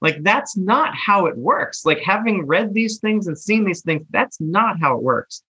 Like, 0.01 0.21
that's 0.23 0.57
not 0.57 0.93
how 0.95 1.25
it 1.27 1.37
works. 1.37 1.85
Like, 1.85 1.99
having 1.99 2.45
read 2.45 2.73
these 2.73 2.99
things 2.99 3.27
and 3.27 3.37
seen 3.37 3.65
these 3.65 3.81
things, 3.81 4.05
that's 4.09 4.39
not 4.41 4.79
how 4.79 4.97
it 4.97 5.03
works. 5.03 5.43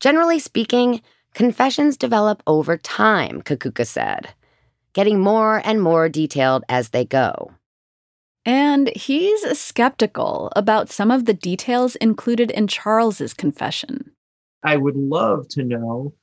Generally 0.00 0.40
speaking, 0.40 1.00
confessions 1.34 1.96
develop 1.96 2.42
over 2.46 2.76
time, 2.76 3.42
Kukucka 3.42 3.86
said, 3.86 4.34
getting 4.94 5.20
more 5.20 5.62
and 5.64 5.80
more 5.80 6.08
detailed 6.08 6.64
as 6.68 6.88
they 6.88 7.04
go. 7.04 7.52
And 8.44 8.90
he's 8.94 9.58
skeptical 9.58 10.52
about 10.54 10.88
some 10.88 11.10
of 11.10 11.24
the 11.24 11.34
details 11.34 11.96
included 11.96 12.50
in 12.52 12.68
Charles's 12.68 13.34
confession. 13.34 14.12
I 14.64 14.76
would 14.76 14.96
love 14.96 15.48
to 15.50 15.64
know 15.64 16.14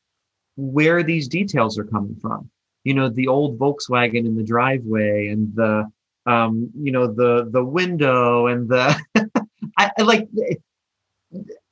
where 0.55 1.03
these 1.03 1.27
details 1.27 1.77
are 1.77 1.83
coming 1.83 2.15
from. 2.21 2.49
You 2.83 2.93
know, 2.93 3.09
the 3.09 3.27
old 3.27 3.57
Volkswagen 3.57 4.25
in 4.25 4.35
the 4.35 4.43
driveway 4.43 5.27
and 5.27 5.53
the 5.55 5.89
um, 6.25 6.69
you 6.77 6.91
know, 6.91 7.07
the 7.07 7.49
the 7.51 7.63
window 7.63 8.47
and 8.47 8.69
the 8.69 8.97
I, 9.77 9.91
I 9.97 10.01
like 10.01 10.29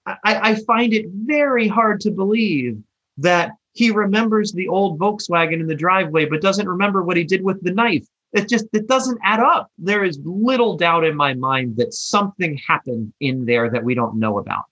I, 0.06 0.16
I 0.26 0.56
find 0.56 0.94
it 0.94 1.06
very 1.10 1.68
hard 1.68 2.02
to 2.02 2.12
believe 2.12 2.82
that 3.18 3.52
he 3.74 3.92
remembers 3.92 4.52
the 4.52 4.68
old 4.68 5.00
Volkswagen 5.00 5.60
in 5.60 5.68
the 5.68 5.76
driveway, 5.76 6.26
but 6.26 6.42
doesn't 6.42 6.68
remember 6.68 7.04
what 7.04 7.18
he 7.18 7.24
did 7.24 7.44
with 7.44 7.64
the 7.64 7.72
knife. 7.72 8.06
It 8.34 8.50
just 8.50 8.66
it 8.74 8.88
doesn't 8.88 9.20
add 9.24 9.40
up. 9.40 9.70
There 9.78 10.04
is 10.04 10.20
little 10.24 10.78
doubt 10.78 11.04
in 11.04 11.16
my 11.16 11.34
mind 11.34 11.78
that 11.78 11.94
something 11.94 12.58
happened 12.68 13.14
in 13.20 13.46
there 13.46 13.70
that 13.70 13.84
we 13.84 13.94
don't 13.94 14.20
know 14.20 14.40
about. 14.40 14.64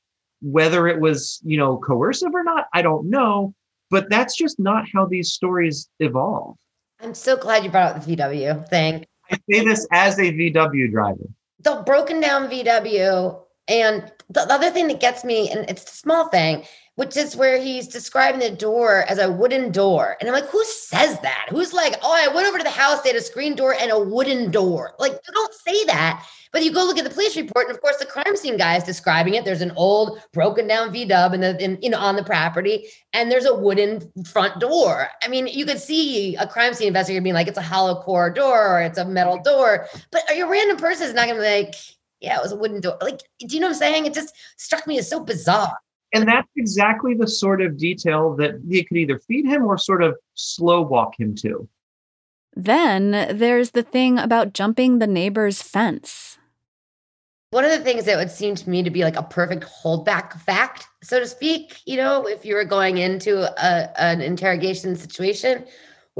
Whether 0.42 0.88
it 0.88 1.00
was 1.00 1.42
you 1.44 1.58
know 1.58 1.78
coercive 1.78 2.34
or 2.34 2.44
not 2.44 2.68
i 2.74 2.82
don't 2.82 3.10
know 3.10 3.54
but 3.90 4.10
that's 4.10 4.36
just 4.36 4.60
not 4.60 4.86
how 4.94 5.06
these 5.06 5.32
stories 5.32 5.90
evolve. 6.00 6.56
I'm 7.02 7.14
so 7.14 7.38
glad 7.38 7.64
you 7.64 7.72
brought 7.72 7.96
up 7.96 8.04
the 8.04 8.16
vw 8.16 8.68
thing 8.70 9.06
i 9.32 9.38
say 9.50 9.64
this 9.64 9.88
as 9.92 10.20
a 10.20 10.34
vw 10.34 10.92
driver. 10.92 11.24
The 11.62 11.84
broken 11.86 12.20
down 12.20 12.50
vw 12.50 13.42
and 13.68 14.12
the 14.30 14.42
other 14.52 14.70
thing 14.70 14.88
that 14.88 15.00
gets 15.00 15.24
me 15.24 15.50
and 15.50 15.70
it's 15.70 15.84
a 15.84 15.96
small 15.96 16.30
thing 16.30 16.64
which 17.00 17.16
is 17.16 17.34
where 17.34 17.58
he's 17.58 17.88
describing 17.88 18.42
the 18.42 18.52
door 18.52 19.06
as 19.08 19.20
a 19.20 19.32
wooden 19.32 19.72
door. 19.72 20.18
And 20.20 20.28
I'm 20.28 20.36
like, 20.36 20.50
who 20.50 20.62
says 20.66 21.18
that? 21.22 21.46
Who's 21.50 21.72
like, 21.72 21.96
oh, 22.04 22.14
I 22.14 22.28
went 22.28 22.46
over 22.46 22.58
to 22.58 22.64
the 22.66 22.70
house, 22.70 23.02
they 23.02 23.08
had 23.08 23.16
a 23.16 23.22
screen 23.22 23.56
door 23.56 23.74
and 23.74 23.90
a 23.90 23.98
wooden 23.98 24.52
door. 24.52 24.96
Like, 25.00 25.14
you 25.14 25.34
don't 25.34 25.54
say 25.54 25.86
that. 25.86 26.28
But 26.52 26.66
you 26.66 26.74
go 26.74 26.84
look 26.84 26.98
at 26.98 27.06
the 27.06 27.10
police 27.10 27.38
report, 27.38 27.68
and 27.68 27.76
of 27.76 27.82
course, 27.82 27.96
the 27.98 28.06
crime 28.06 28.36
scene 28.36 28.58
guy 28.58 28.76
is 28.76 28.84
describing 28.84 29.36
it. 29.36 29.46
There's 29.46 29.62
an 29.62 29.72
old 29.78 30.20
broken 30.34 30.68
down 30.68 30.92
V 30.92 31.06
dub 31.06 31.34
in 31.34 31.40
the 31.40 31.64
in, 31.64 31.78
you 31.82 31.90
know 31.90 32.00
on 32.00 32.18
the 32.18 32.24
property, 32.24 32.88
and 33.14 33.32
there's 33.32 33.46
a 33.46 33.56
wooden 33.56 34.12
front 34.26 34.60
door. 34.60 35.08
I 35.24 35.30
mean, 35.30 35.48
you 35.48 35.66
could 35.66 35.80
see 35.80 36.36
a 36.36 36.48
crime 36.48 36.74
scene 36.74 36.88
investigator 36.88 37.24
being 37.24 37.36
like, 37.36 37.48
it's 37.48 37.58
a 37.58 37.62
hollow 37.62 38.02
core 38.02 38.32
door 38.32 38.76
or 38.76 38.82
it's 38.82 38.98
a 38.98 39.06
metal 39.06 39.40
door. 39.42 39.86
But 40.12 40.24
your 40.36 40.50
random 40.50 40.78
person 40.78 41.08
is 41.08 41.14
not 41.14 41.28
gonna 41.28 41.40
be 41.40 41.48
like, 41.48 41.76
yeah, 42.22 42.38
it 42.38 42.42
was 42.42 42.52
a 42.52 42.56
wooden 42.56 42.82
door. 42.82 42.98
Like, 43.02 43.20
do 43.40 43.56
you 43.56 43.60
know 43.60 43.68
what 43.68 43.74
I'm 43.74 43.80
saying? 43.80 44.06
It 44.06 44.14
just 44.14 44.36
struck 44.58 44.86
me 44.88 44.98
as 45.00 45.10
so 45.10 45.20
bizarre. 45.20 45.78
And 46.14 46.28
that's 46.28 46.50
exactly 46.56 47.14
the 47.14 47.28
sort 47.28 47.62
of 47.62 47.78
detail 47.78 48.36
that 48.38 48.60
you 48.68 48.84
could 48.86 48.98
either 48.98 49.20
feed 49.20 49.46
him 49.46 49.66
or 49.66 49.78
sort 49.78 50.02
of 50.02 50.16
slow 50.34 50.82
walk 50.82 51.20
him 51.20 51.36
to. 51.36 51.68
Then 52.56 53.12
there's 53.38 53.72
the 53.72 53.84
thing 53.84 54.18
about 54.18 54.54
jumping 54.54 55.00
the 55.00 55.08
neighbor's 55.08 55.62
fence. 55.62 56.38
One 57.52 57.66
of 57.66 57.72
the 57.72 57.80
things 57.80 58.06
that 58.06 58.18
would 58.18 58.30
seem 58.30 58.56
to 58.56 58.70
me 58.70 58.84
to 58.84 58.90
be 58.90 59.04
like 59.04 59.16
a 59.16 59.24
perfect 59.24 59.66
holdback 59.66 60.40
fact, 60.42 60.88
so 61.02 61.20
to 61.20 61.26
speak, 61.26 61.82
you 61.86 61.98
know, 61.98 62.28
if 62.28 62.46
you 62.46 62.54
were 62.54 62.66
going 62.66 62.98
into 62.98 63.42
a, 63.42 64.02
an 64.02 64.22
interrogation 64.22 64.96
situation, 64.96 65.66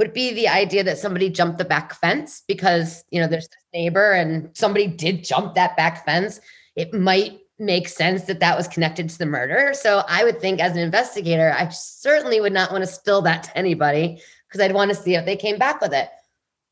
would 0.00 0.14
be 0.14 0.32
the 0.32 0.48
idea 0.48 0.82
that 0.82 0.96
somebody 0.96 1.28
jumped 1.28 1.58
the 1.58 1.64
back 1.64 1.92
fence 1.92 2.42
because, 2.48 3.04
you 3.10 3.20
know, 3.20 3.26
there's 3.26 3.48
this 3.48 3.64
neighbor 3.74 4.12
and 4.12 4.48
somebody 4.54 4.86
did 4.86 5.22
jump 5.22 5.54
that 5.54 5.76
back 5.76 6.06
fence. 6.06 6.40
It 6.74 6.94
might 6.94 7.38
make 7.58 7.86
sense 7.86 8.22
that 8.22 8.40
that 8.40 8.56
was 8.56 8.66
connected 8.66 9.10
to 9.10 9.18
the 9.18 9.26
murder. 9.26 9.72
So 9.74 10.02
I 10.08 10.24
would 10.24 10.40
think 10.40 10.58
as 10.58 10.72
an 10.72 10.78
investigator, 10.78 11.54
I 11.54 11.68
certainly 11.68 12.40
would 12.40 12.54
not 12.54 12.72
want 12.72 12.82
to 12.82 12.90
spill 12.90 13.20
that 13.22 13.42
to 13.42 13.58
anybody 13.58 14.22
because 14.48 14.62
I'd 14.64 14.72
want 14.72 14.90
to 14.90 14.94
see 14.94 15.16
if 15.16 15.26
they 15.26 15.36
came 15.36 15.58
back 15.58 15.82
with 15.82 15.92
it. 15.92 16.08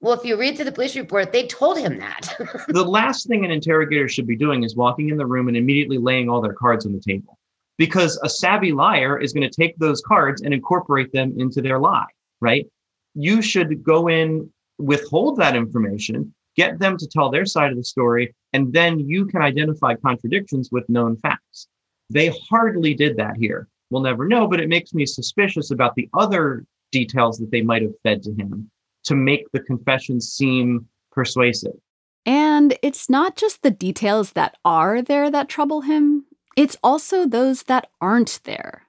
Well, 0.01 0.15
if 0.15 0.25
you 0.25 0.39
read 0.39 0.57
through 0.57 0.65
the 0.65 0.73
police 0.73 0.97
report, 0.97 1.31
they 1.31 1.47
told 1.49 1.77
him 1.77 1.99
that. 1.99 2.35
the 2.69 2.83
last 2.83 3.29
thing 3.29 3.45
an 3.45 3.51
interrogator 3.51 4.09
should 4.09 4.27
be 4.27 4.37
doing 4.37 4.65
is 4.65 4.75
walking 4.75 5.11
in 5.11 5.19
the 5.19 5.27
room 5.27 5.49
and 5.49 5.57
immediately 5.57 5.99
laying 5.99 6.31
all 6.31 6.41
their 6.41 6.55
cards 6.55 6.87
on 6.87 6.95
the 6.95 7.01
table. 7.01 7.39
Because 7.77 8.19
a 8.23 8.31
savvy 8.31 8.73
liar 8.73 9.21
is 9.21 9.35
going 9.35 9.47
to 9.47 9.55
take 9.55 9.77
those 9.77 10.01
cards 10.01 10.41
and 10.41 10.55
incorporate 10.55 11.13
them 11.13 11.35
into 11.37 11.61
their 11.61 11.79
lie, 11.79 12.07
right? 12.41 12.67
You 13.21 13.43
should 13.43 13.83
go 13.83 14.09
in, 14.09 14.49
withhold 14.79 15.39
that 15.39 15.57
information, 15.57 16.33
get 16.55 16.79
them 16.79 16.97
to 16.97 17.09
tell 17.09 17.31
their 17.31 17.47
side 17.47 17.73
of 17.73 17.77
the 17.77 17.83
story, 17.83 18.33
and 18.53 18.73
then 18.73 19.01
you 19.01 19.27
can 19.27 19.43
identify 19.43 19.97
contradictions 19.97 20.69
with 20.71 20.89
known 20.89 21.17
facts. 21.17 21.67
They 22.11 22.33
hardly 22.49 22.95
did 22.95 23.17
that 23.17 23.37
here. 23.37 23.67
We'll 23.91 24.03
never 24.03 24.29
know, 24.29 24.47
but 24.47 24.61
it 24.61 24.69
makes 24.69 24.95
me 24.95 25.05
suspicious 25.05 25.73
about 25.73 25.97
the 25.97 26.09
other 26.15 26.65
details 26.93 27.39
that 27.39 27.51
they 27.51 27.61
might 27.61 27.83
have 27.83 27.99
fed 28.05 28.23
to 28.23 28.31
him 28.35 28.71
to 29.05 29.17
make 29.17 29.51
the 29.53 29.61
confession 29.61 30.21
seem 30.21 30.87
persuasive. 31.11 31.75
And 32.25 32.79
it's 32.83 33.11
not 33.11 33.35
just 33.35 33.63
the 33.63 33.71
details 33.73 34.35
that 34.35 34.57
are 34.65 35.03
there 35.03 35.29
that 35.29 35.49
trouble 35.49 35.81
him, 35.81 36.25
it's 36.57 36.77
also 36.85 37.27
those 37.27 37.65
that 37.65 37.89
aren't 38.01 38.39
there. 38.45 38.88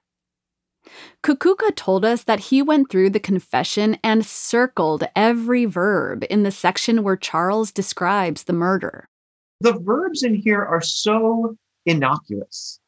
Kukucka 1.24 1.76
told 1.76 2.06
us 2.06 2.24
that 2.24 2.40
he 2.40 2.62
went 2.62 2.90
through 2.90 3.10
the 3.10 3.20
confession 3.20 3.98
and 4.04 4.26
circled 4.26 5.04
every 5.16 5.66
verb 5.66 6.24
in 6.30 6.44
the 6.44 6.52
section 6.52 7.04
where 7.04 7.18
Charles 7.18 7.72
describes 7.72 8.44
the 8.44 8.54
murder. 8.54 9.10
The 9.62 9.74
verbs 9.74 10.24
in 10.24 10.36
here 10.36 10.64
are 10.64 10.82
so 10.82 11.56
innocuous. 11.86 12.80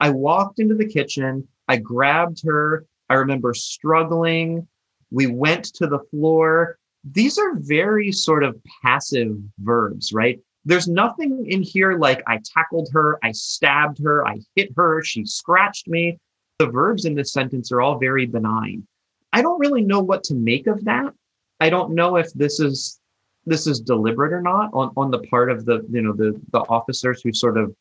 I 0.00 0.10
walked 0.10 0.60
into 0.60 0.74
the 0.74 0.86
kitchen, 0.86 1.48
I 1.66 1.78
grabbed 1.78 2.42
her, 2.46 2.84
I 3.08 3.14
remember 3.14 3.54
struggling. 3.54 4.66
We 5.10 5.26
went 5.26 5.64
to 5.76 5.86
the 5.86 6.00
floor. 6.10 6.78
These 7.04 7.38
are 7.38 7.54
very 7.56 8.12
sort 8.12 8.44
of 8.44 8.60
passive 8.82 9.34
verbs, 9.60 10.12
right? 10.12 10.38
There's 10.64 10.88
nothing 10.88 11.46
in 11.48 11.62
here 11.62 11.96
like 11.96 12.22
I 12.26 12.40
tackled 12.44 12.90
her, 12.92 13.18
I 13.22 13.32
stabbed 13.32 14.02
her, 14.04 14.26
I 14.26 14.40
hit 14.54 14.70
her, 14.76 15.02
she 15.02 15.24
scratched 15.24 15.88
me 15.88 16.18
the 16.58 16.66
verbs 16.66 17.04
in 17.04 17.14
this 17.14 17.32
sentence 17.32 17.70
are 17.70 17.80
all 17.80 17.98
very 17.98 18.26
benign. 18.26 18.86
I 19.32 19.42
don't 19.42 19.60
really 19.60 19.82
know 19.82 20.00
what 20.00 20.24
to 20.24 20.34
make 20.34 20.66
of 20.66 20.84
that. 20.84 21.14
I 21.60 21.70
don't 21.70 21.94
know 21.94 22.16
if 22.16 22.32
this 22.32 22.60
is 22.60 23.00
this 23.46 23.66
is 23.66 23.80
deliberate 23.80 24.32
or 24.32 24.42
not 24.42 24.70
on, 24.74 24.92
on 24.96 25.10
the 25.10 25.20
part 25.20 25.50
of 25.50 25.64
the 25.64 25.86
you 25.90 26.02
know 26.02 26.12
the 26.12 26.40
the 26.52 26.60
officers 26.60 27.22
who 27.22 27.32
sort 27.32 27.56
of 27.56 27.74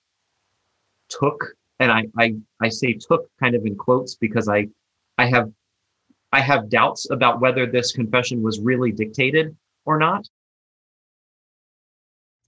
took 1.09 1.55
and 1.79 1.91
I, 1.91 2.05
I 2.17 2.35
I 2.61 2.69
say 2.69 2.93
took 2.93 3.29
kind 3.39 3.55
of 3.55 3.65
in 3.65 3.75
quotes 3.75 4.15
because 4.15 4.47
I 4.47 4.67
I 5.17 5.25
have 5.25 5.51
I 6.31 6.41
have 6.41 6.69
doubts 6.69 7.09
about 7.09 7.39
whether 7.41 7.65
this 7.65 7.91
confession 7.91 8.43
was 8.43 8.59
really 8.59 8.91
dictated 8.91 9.55
or 9.85 9.97
not. 9.97 10.27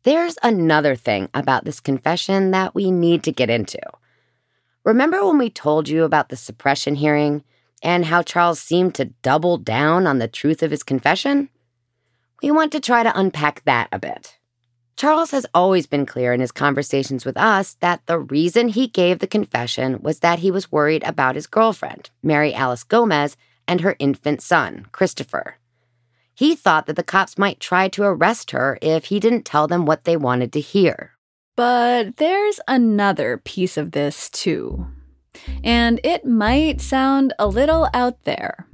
There's 0.03 0.37
another 0.43 0.95
thing 0.95 1.29
about 1.33 1.65
this 1.65 1.79
confession 1.79 2.51
that 2.51 2.73
we 2.73 2.91
need 2.91 3.23
to 3.23 3.31
get 3.31 3.49
into. 3.49 3.79
Remember 4.85 5.25
when 5.25 5.37
we 5.37 5.49
told 5.49 5.89
you 5.89 6.03
about 6.03 6.29
the 6.29 6.35
suppression 6.35 6.95
hearing 6.95 7.43
and 7.83 8.05
how 8.05 8.21
Charles 8.21 8.59
seemed 8.59 8.95
to 8.95 9.05
double 9.21 9.57
down 9.57 10.07
on 10.07 10.19
the 10.19 10.27
truth 10.27 10.63
of 10.63 10.71
his 10.71 10.83
confession? 10.83 11.49
We 12.41 12.51
want 12.51 12.71
to 12.71 12.79
try 12.79 13.03
to 13.03 13.19
unpack 13.19 13.63
that 13.65 13.89
a 13.91 13.99
bit. 13.99 14.37
Charles 14.95 15.31
has 15.31 15.45
always 15.53 15.87
been 15.87 16.05
clear 16.05 16.33
in 16.33 16.41
his 16.41 16.51
conversations 16.51 17.23
with 17.23 17.37
us 17.37 17.75
that 17.75 18.05
the 18.05 18.19
reason 18.19 18.67
he 18.67 18.87
gave 18.87 19.19
the 19.19 19.27
confession 19.27 20.01
was 20.01 20.19
that 20.19 20.39
he 20.39 20.51
was 20.51 20.71
worried 20.71 21.03
about 21.03 21.35
his 21.35 21.47
girlfriend, 21.47 22.09
Mary 22.21 22.53
Alice 22.53 22.83
Gomez, 22.83 23.37
and 23.67 23.81
her 23.81 23.95
infant 23.99 24.41
son, 24.41 24.87
Christopher. 24.91 25.55
He 26.33 26.55
thought 26.55 26.85
that 26.85 26.95
the 26.95 27.03
cops 27.03 27.37
might 27.37 27.59
try 27.59 27.87
to 27.89 28.03
arrest 28.03 28.51
her 28.51 28.77
if 28.81 29.05
he 29.05 29.19
didn't 29.19 29.43
tell 29.43 29.67
them 29.67 29.85
what 29.85 30.05
they 30.05 30.17
wanted 30.17 30.51
to 30.53 30.59
hear. 30.59 31.11
But 31.59 32.15
there's 32.15 32.61
another 32.69 33.35
piece 33.35 33.75
of 33.75 33.91
this 33.91 34.29
too. 34.29 34.87
And 35.61 35.99
it 36.05 36.23
might 36.25 36.79
sound 36.79 37.33
a 37.37 37.47
little 37.47 37.89
out 37.93 38.23
there. 38.23 38.65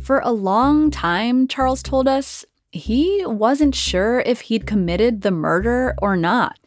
For 0.00 0.20
a 0.20 0.30
long 0.30 0.92
time, 0.92 1.48
Charles 1.48 1.82
told 1.82 2.06
us, 2.06 2.44
he 2.70 3.24
wasn't 3.26 3.74
sure 3.74 4.20
if 4.20 4.42
he'd 4.42 4.68
committed 4.68 5.22
the 5.22 5.32
murder 5.32 5.96
or 6.00 6.16
not. 6.16 6.60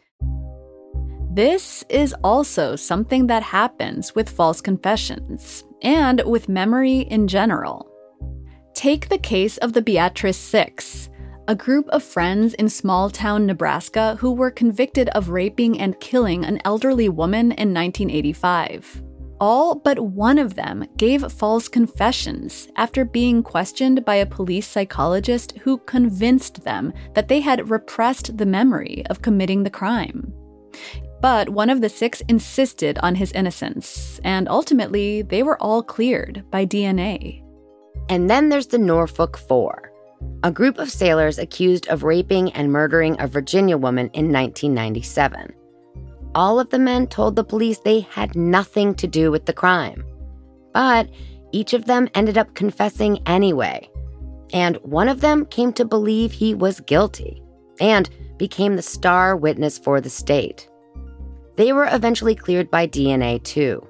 This 1.31 1.85
is 1.87 2.13
also 2.21 2.75
something 2.75 3.27
that 3.27 3.43
happens 3.43 4.13
with 4.13 4.29
false 4.29 4.59
confessions 4.59 5.63
and 5.83 6.21
with 6.25 6.49
memory 6.49 6.99
in 6.99 7.29
general. 7.29 7.89
Take 8.73 9.07
the 9.07 9.17
case 9.17 9.55
of 9.59 9.71
the 9.71 9.81
Beatrice 9.81 10.35
Six, 10.35 11.09
a 11.47 11.55
group 11.55 11.87
of 11.89 12.03
friends 12.03 12.53
in 12.55 12.67
small 12.67 13.09
town 13.09 13.45
Nebraska 13.45 14.17
who 14.19 14.33
were 14.33 14.51
convicted 14.51 15.07
of 15.09 15.29
raping 15.29 15.79
and 15.79 15.99
killing 16.01 16.43
an 16.43 16.59
elderly 16.65 17.07
woman 17.07 17.53
in 17.53 17.73
1985. 17.73 19.03
All 19.39 19.75
but 19.75 19.99
one 19.99 20.39
of 20.39 20.55
them 20.55 20.85
gave 20.97 21.31
false 21.31 21.67
confessions 21.67 22.67
after 22.75 23.05
being 23.05 23.43
questioned 23.43 24.03
by 24.03 24.15
a 24.15 24.25
police 24.25 24.67
psychologist 24.67 25.57
who 25.59 25.77
convinced 25.79 26.63
them 26.63 26.91
that 27.13 27.27
they 27.27 27.39
had 27.39 27.69
repressed 27.69 28.37
the 28.37 28.45
memory 28.45 29.03
of 29.09 29.21
committing 29.21 29.63
the 29.63 29.69
crime. 29.69 30.33
But 31.21 31.49
one 31.49 31.69
of 31.69 31.81
the 31.81 31.89
six 31.89 32.21
insisted 32.27 32.99
on 32.99 33.15
his 33.15 33.31
innocence, 33.31 34.19
and 34.23 34.49
ultimately, 34.49 35.21
they 35.21 35.43
were 35.43 35.61
all 35.61 35.81
cleared 35.81 36.43
by 36.51 36.65
DNA. 36.65 37.43
And 38.09 38.29
then 38.29 38.49
there's 38.49 38.67
the 38.67 38.77
Norfolk 38.77 39.37
Four, 39.37 39.91
a 40.43 40.51
group 40.51 40.77
of 40.77 40.89
sailors 40.89 41.39
accused 41.39 41.87
of 41.87 42.03
raping 42.03 42.51
and 42.53 42.71
murdering 42.71 43.19
a 43.19 43.27
Virginia 43.27 43.77
woman 43.77 44.09
in 44.13 44.31
1997 44.31 45.53
all 46.37 46.59
of 46.59 46.69
the 46.69 46.77
men 46.77 47.07
told 47.07 47.35
the 47.35 47.43
police 47.43 47.79
they 47.79 48.01
had 48.01 48.35
nothing 48.35 48.93
to 48.93 49.07
do 49.07 49.31
with 49.31 49.47
the 49.47 49.53
crime. 49.53 50.05
But 50.71 51.09
each 51.51 51.73
of 51.73 51.85
them 51.85 52.07
ended 52.13 52.37
up 52.37 52.53
confessing 52.53 53.23
anyway. 53.25 53.89
And 54.53 54.77
one 54.77 55.09
of 55.09 55.21
them 55.21 55.47
came 55.47 55.73
to 55.73 55.83
believe 55.83 56.31
he 56.31 56.53
was 56.53 56.79
guilty 56.81 57.41
and 57.79 58.07
became 58.37 58.75
the 58.75 58.83
star 58.83 59.35
witness 59.35 59.79
for 59.79 59.99
the 59.99 60.11
state. 60.11 60.69
They 61.55 61.73
were 61.73 61.89
eventually 61.91 62.35
cleared 62.35 62.69
by 62.69 62.87
DNA 62.87 63.41
too. 63.43 63.85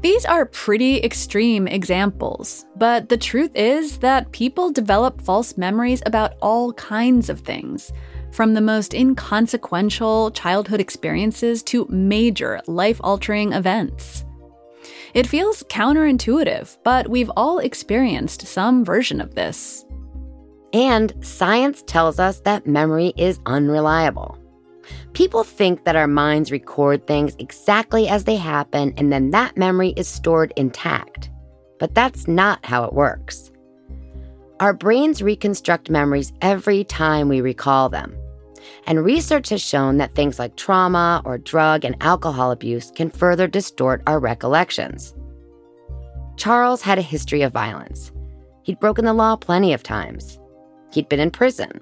These 0.00 0.24
are 0.24 0.46
pretty 0.46 1.02
extreme 1.02 1.68
examples, 1.68 2.66
but 2.76 3.08
the 3.08 3.16
truth 3.16 3.52
is 3.54 3.98
that 3.98 4.32
people 4.32 4.72
develop 4.72 5.20
false 5.20 5.56
memories 5.56 6.02
about 6.06 6.34
all 6.40 6.72
kinds 6.72 7.28
of 7.28 7.40
things 7.40 7.92
from 8.32 8.54
the 8.54 8.60
most 8.60 8.94
inconsequential 8.94 10.30
childhood 10.32 10.80
experiences 10.80 11.62
to 11.64 11.86
major 11.88 12.60
life 12.66 13.00
altering 13.04 13.52
events. 13.52 14.24
It 15.14 15.26
feels 15.26 15.62
counterintuitive, 15.64 16.78
but 16.82 17.08
we've 17.08 17.30
all 17.36 17.58
experienced 17.58 18.46
some 18.46 18.84
version 18.84 19.20
of 19.20 19.34
this. 19.34 19.84
And 20.72 21.12
science 21.20 21.82
tells 21.86 22.18
us 22.18 22.40
that 22.40 22.66
memory 22.66 23.12
is 23.16 23.38
unreliable. 23.44 24.41
People 25.14 25.44
think 25.44 25.84
that 25.84 25.96
our 25.96 26.06
minds 26.06 26.50
record 26.50 27.06
things 27.06 27.36
exactly 27.38 28.08
as 28.08 28.24
they 28.24 28.36
happen 28.36 28.94
and 28.96 29.12
then 29.12 29.30
that 29.30 29.56
memory 29.56 29.90
is 29.96 30.08
stored 30.08 30.52
intact. 30.56 31.30
But 31.78 31.94
that's 31.94 32.26
not 32.26 32.64
how 32.64 32.84
it 32.84 32.94
works. 32.94 33.50
Our 34.60 34.72
brains 34.72 35.20
reconstruct 35.20 35.90
memories 35.90 36.32
every 36.40 36.84
time 36.84 37.28
we 37.28 37.40
recall 37.40 37.88
them. 37.88 38.16
And 38.86 39.04
research 39.04 39.48
has 39.48 39.60
shown 39.60 39.98
that 39.98 40.14
things 40.14 40.38
like 40.38 40.56
trauma 40.56 41.20
or 41.24 41.36
drug 41.36 41.84
and 41.84 41.96
alcohol 42.00 42.50
abuse 42.52 42.90
can 42.92 43.10
further 43.10 43.48
distort 43.48 44.02
our 44.06 44.20
recollections. 44.20 45.14
Charles 46.36 46.80
had 46.80 46.98
a 46.98 47.02
history 47.02 47.42
of 47.42 47.52
violence. 47.52 48.12
He'd 48.62 48.80
broken 48.80 49.04
the 49.04 49.12
law 49.12 49.36
plenty 49.36 49.72
of 49.72 49.82
times. 49.82 50.38
He'd 50.92 51.08
been 51.08 51.20
in 51.20 51.30
prison. 51.30 51.80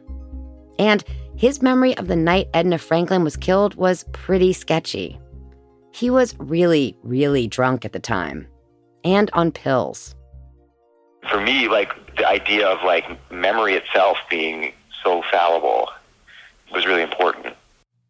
And 0.79 1.05
his 1.41 1.63
memory 1.63 1.97
of 1.97 2.07
the 2.07 2.17
night 2.17 2.51
Edna 2.53 2.77
Franklin 2.77 3.25
was 3.25 3.35
killed 3.35 3.75
was 3.77 4.05
pretty 4.13 4.53
sketchy. 4.53 5.19
He 5.91 6.11
was 6.11 6.35
really, 6.39 6.99
really 7.03 7.47
drunk 7.47 7.87
at 7.87 7.95
the 7.95 7.99
time 7.99 8.47
and 9.05 9.31
on 9.33 9.51
pills. 9.51 10.15
For 11.31 11.41
me, 11.41 11.67
like 11.67 11.95
the 12.19 12.29
idea 12.29 12.69
of 12.69 12.85
like 12.85 13.07
memory 13.33 13.73
itself 13.73 14.19
being 14.29 14.75
so 15.03 15.23
fallible 15.31 15.89
was 16.75 16.85
really 16.85 17.01
important. 17.01 17.57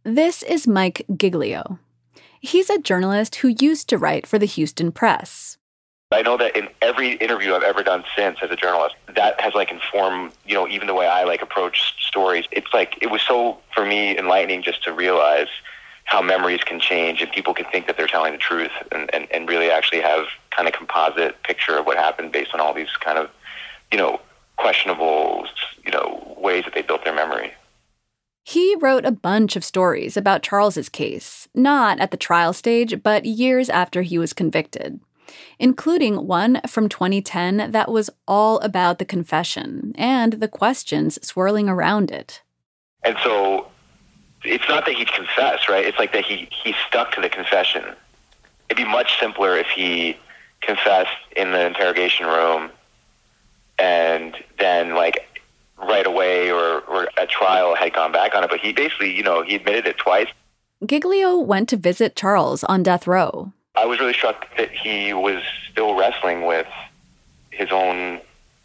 This 0.03 0.43
is 0.43 0.67
Mike 0.67 1.07
Giglio. 1.17 1.79
He's 2.41 2.69
a 2.69 2.81
journalist 2.81 3.37
who 3.37 3.55
used 3.61 3.89
to 3.91 3.99
write 3.99 4.27
for 4.27 4.41
the 4.41 4.47
Houston 4.47 4.91
Press. 4.91 5.57
I 6.13 6.23
know 6.23 6.37
that 6.39 6.57
in 6.57 6.69
every 6.83 7.13
interview 7.13 7.55
I've 7.55 7.63
ever 7.63 7.85
done 7.85 8.03
since 8.17 8.39
as 8.43 8.51
a 8.51 8.57
journalist, 8.57 8.97
that 9.15 9.41
has 9.41 9.55
like 9.55 9.71
informed, 9.71 10.33
you 10.45 10.55
know, 10.55 10.67
even 10.67 10.89
the 10.89 10.95
way 10.95 11.07
I 11.07 11.23
like 11.23 11.41
approach 11.41 11.95
stories. 12.05 12.47
It's 12.51 12.73
like 12.75 12.99
it 13.01 13.11
was 13.11 13.23
so 13.23 13.59
for 13.73 13.87
me 13.87 14.19
enlightening 14.19 14.63
just 14.63 14.83
to 14.85 14.93
realize 14.93 15.47
how 16.05 16.21
memories 16.21 16.65
can 16.65 16.81
change 16.81 17.23
and 17.23 17.31
people 17.31 17.55
can 17.55 17.65
think 17.67 17.87
that 17.87 17.97
they're 17.97 18.09
telling 18.09 18.33
the 18.33 18.39
truth 18.39 18.73
and, 18.91 19.09
and, 19.15 19.31
and 19.31 19.49
really 19.49 19.71
actually 19.71 20.01
have 20.01 20.27
kind 20.51 20.67
of 20.67 20.75
composite 20.75 21.41
picture 21.45 21.79
of 21.79 21.87
what 21.87 21.97
happened 21.97 22.33
based 22.33 22.53
on 22.53 22.59
all 22.59 22.75
these 22.75 22.91
kind 22.99 23.17
of, 23.17 23.31
you 23.93 23.99
know, 23.99 24.21
questionable, 24.57 25.47
you 25.85 25.93
know, 25.93 26.37
ways 26.37 26.65
that 26.65 26.75
they 26.75 26.83
built 26.83 27.05
their 27.05 27.15
memory. 27.15 27.53
He 28.45 28.75
wrote 28.81 29.05
a 29.05 29.13
bunch 29.13 29.55
of 29.55 29.65
stories 29.65 30.17
about 30.17 30.43
Charles's 30.43 30.89
case, 30.89 31.47
not 31.55 32.01
at 32.01 32.11
the 32.11 32.17
trial 32.17 32.53
stage, 32.53 33.01
but 33.01 33.25
years 33.25 33.71
after 33.71 34.03
he 34.03 34.19
was 34.19 34.33
convicted, 34.33 34.99
including 35.59 36.27
one 36.27 36.61
from 36.67 36.89
2010 36.89 37.71
that 37.71 37.91
was 37.91 38.11
all 38.27 38.59
about 38.61 38.99
the 38.99 39.05
confession 39.05 39.93
and 39.97 40.35
the 40.35 40.49
questions 40.49 41.19
swirling 41.27 41.69
around 41.69 42.11
it. 42.11 42.43
And 43.03 43.17
so 43.23 43.69
it's 44.45 44.69
not 44.69 44.87
that 44.87 44.95
he'd 44.95 45.13
confess, 45.13 45.69
right? 45.69 45.85
It's 45.85 45.99
like 45.99 46.13
that 46.13 46.25
he, 46.25 46.49
he 46.51 46.75
stuck 46.89 47.13
to 47.13 47.21
the 47.21 47.29
confession. 47.29 47.85
It'd 48.69 48.77
be 48.77 48.91
much 48.91 49.19
simpler 49.19 49.57
if 49.57 49.67
he 49.69 50.17
confessed 50.61 51.17
in 51.37 51.53
the 51.53 51.67
interrogation 51.67 52.27
room 52.27 52.71
and 53.79 54.37
then 54.59 54.95
like 54.95 55.27
right 55.79 56.07
away 56.07 56.51
or, 56.51 56.81
or 56.81 57.09
at 57.19 57.31
trial 57.31 57.75
had 57.75 57.93
gone 57.95 58.13
back 58.13 58.35
on 58.35 58.45
it, 58.45 58.51
but 58.51 58.61
he 58.61 58.73
basically, 58.73 59.15
you 59.15 59.23
know, 59.23 59.43
he 59.43 59.55
admitted 59.55 59.87
it 59.87 59.97
twice. 59.99 60.29
Giglio 60.85 61.39
went 61.39 61.69
to 61.71 61.77
visit 61.77 62.17
Charles 62.17 62.65
on 62.65 62.83
death 62.83 63.07
row. 63.07 63.53
I 63.77 63.87
was 63.87 64.01
really 64.01 64.13
struck 64.13 64.47
that 64.57 64.71
he 64.71 65.15
was 65.15 65.43
still 65.71 65.95
wrestling 65.95 66.45
with 66.45 66.67
his 67.51 67.71
own 67.71 68.21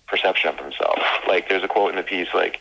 perception 0.08 0.50
of 0.50 0.58
himself. 0.58 1.00
Like, 1.28 1.50
there's 1.50 1.63
a 1.63 1.68
quote 1.68 1.91
in 1.91 1.96
the 1.96 2.04
piece, 2.04 2.28
like, 2.34 2.60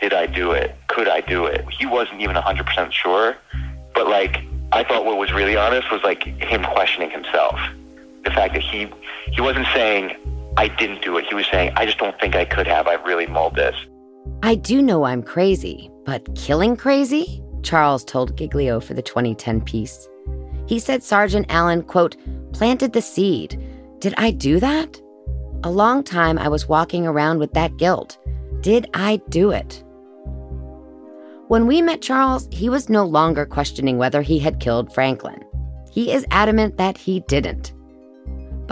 did 0.00 0.12
I 0.12 0.26
do 0.26 0.52
it? 0.52 0.74
Could 0.88 1.08
I 1.08 1.20
do 1.20 1.46
it? 1.46 1.64
He 1.70 1.86
wasn't 1.86 2.20
even 2.20 2.36
100% 2.36 2.92
sure, 2.92 3.36
but, 3.94 4.08
like, 4.08 4.38
I 4.72 4.84
thought 4.84 5.04
what 5.04 5.18
was 5.18 5.32
really 5.32 5.56
honest 5.56 5.90
was, 5.90 6.02
like, 6.02 6.22
him 6.22 6.64
questioning 6.64 7.10
himself. 7.10 7.58
The 8.24 8.30
fact 8.30 8.54
that 8.54 8.62
he, 8.62 8.88
he 9.26 9.40
wasn't 9.40 9.66
saying, 9.74 10.16
I 10.56 10.68
didn't 10.68 11.02
do 11.02 11.16
it. 11.18 11.26
He 11.26 11.34
was 11.34 11.46
saying, 11.50 11.72
I 11.76 11.84
just 11.84 11.98
don't 11.98 12.18
think 12.20 12.34
I 12.34 12.44
could 12.44 12.66
have. 12.66 12.86
I've 12.86 13.04
really 13.04 13.26
mulled 13.26 13.56
this. 13.56 13.76
I 14.42 14.54
do 14.54 14.82
know 14.82 15.04
I'm 15.04 15.22
crazy, 15.22 15.90
but 16.04 16.34
killing 16.36 16.76
crazy? 16.76 17.42
Charles 17.62 18.04
told 18.04 18.36
Giglio 18.36 18.80
for 18.80 18.94
the 18.94 19.02
2010 19.02 19.60
piece. 19.62 20.08
He 20.66 20.78
said 20.78 21.02
Sergeant 21.02 21.46
Allen, 21.48 21.82
quote, 21.82 22.16
planted 22.52 22.92
the 22.92 23.02
seed. 23.02 23.60
Did 23.98 24.14
I 24.16 24.30
do 24.30 24.60
that? 24.60 25.00
A 25.64 25.70
long 25.70 26.02
time 26.02 26.38
I 26.38 26.48
was 26.48 26.68
walking 26.68 27.06
around 27.06 27.38
with 27.38 27.52
that 27.54 27.76
guilt. 27.76 28.18
Did 28.60 28.88
I 28.94 29.20
do 29.28 29.50
it? 29.50 29.82
When 31.48 31.66
we 31.66 31.82
met 31.82 32.02
Charles, 32.02 32.48
he 32.50 32.68
was 32.68 32.88
no 32.88 33.04
longer 33.04 33.44
questioning 33.44 33.98
whether 33.98 34.22
he 34.22 34.38
had 34.38 34.60
killed 34.60 34.92
Franklin. 34.92 35.44
He 35.90 36.12
is 36.12 36.26
adamant 36.30 36.78
that 36.78 36.96
he 36.96 37.20
didn't 37.20 37.72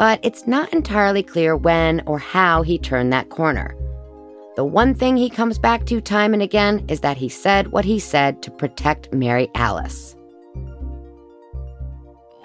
but 0.01 0.19
it's 0.23 0.47
not 0.47 0.73
entirely 0.73 1.23
clear 1.23 1.55
when 1.55 2.03
or 2.07 2.19
how 2.19 2.63
he 2.63 2.79
turned 2.79 3.13
that 3.13 3.29
corner. 3.29 3.77
The 4.57 4.65
one 4.65 4.95
thing 4.95 5.15
he 5.15 5.29
comes 5.29 5.59
back 5.59 5.85
to 5.87 6.01
time 6.01 6.33
and 6.33 6.43
again 6.43 6.87
is 6.89 7.01
that 7.01 7.19
he 7.19 7.29
said 7.29 7.71
what 7.71 7.85
he 7.85 7.99
said 7.99 8.41
to 8.43 8.51
protect 8.51 9.13
Mary 9.13 9.51
Alice. 9.55 10.17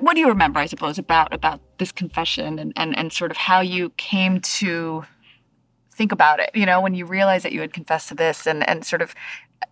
What 0.05 0.13
do 0.13 0.19
you 0.19 0.27
remember, 0.27 0.59
I 0.59 0.67
suppose, 0.67 0.99
about 0.99 1.33
about 1.33 1.61
this 1.79 1.91
confession 1.91 2.59
and, 2.59 2.73
and, 2.75 2.95
and 2.95 3.11
sort 3.11 3.31
of 3.31 3.37
how 3.37 3.61
you 3.61 3.89
came 3.97 4.39
to 4.39 5.03
think 5.95 6.11
about 6.11 6.39
it, 6.39 6.51
you 6.53 6.63
know, 6.63 6.79
when 6.79 6.93
you 6.93 7.07
realized 7.07 7.43
that 7.43 7.53
you 7.53 7.61
had 7.61 7.73
confessed 7.73 8.09
to 8.09 8.13
this 8.13 8.45
and, 8.45 8.69
and 8.69 8.85
sort 8.85 9.01
of 9.01 9.15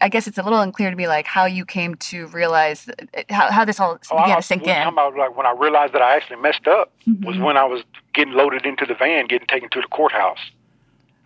I 0.01 0.09
guess 0.09 0.25
it's 0.25 0.39
a 0.39 0.41
little 0.41 0.59
unclear 0.59 0.89
to 0.89 0.95
me, 0.95 1.07
like 1.07 1.27
how 1.27 1.45
you 1.45 1.65
came 1.65 1.93
to 2.09 2.25
realize 2.29 2.89
how, 3.29 3.51
how 3.51 3.63
this 3.63 3.79
all 3.79 3.99
oh, 4.09 4.23
began 4.23 4.37
to 4.37 4.41
sink 4.41 4.65
in. 4.65 4.87
About, 4.87 5.15
like 5.15 5.37
when 5.37 5.45
I 5.45 5.51
realized 5.51 5.93
that 5.93 6.01
I 6.01 6.15
actually 6.15 6.37
messed 6.37 6.67
up 6.67 6.91
mm-hmm. 7.07 7.27
was 7.27 7.37
when 7.37 7.55
I 7.55 7.65
was 7.65 7.83
getting 8.15 8.33
loaded 8.33 8.65
into 8.65 8.87
the 8.87 8.95
van, 8.95 9.27
getting 9.27 9.45
taken 9.45 9.69
to 9.69 9.81
the 9.81 9.87
courthouse. 9.87 10.39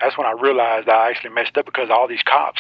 That's 0.02 0.18
when 0.18 0.28
I 0.28 0.32
realized 0.34 0.90
I 0.90 1.10
actually 1.10 1.30
messed 1.30 1.58
up 1.58 1.66
because 1.66 1.90
all 1.90 2.10
these 2.10 2.24
cops, 2.24 2.60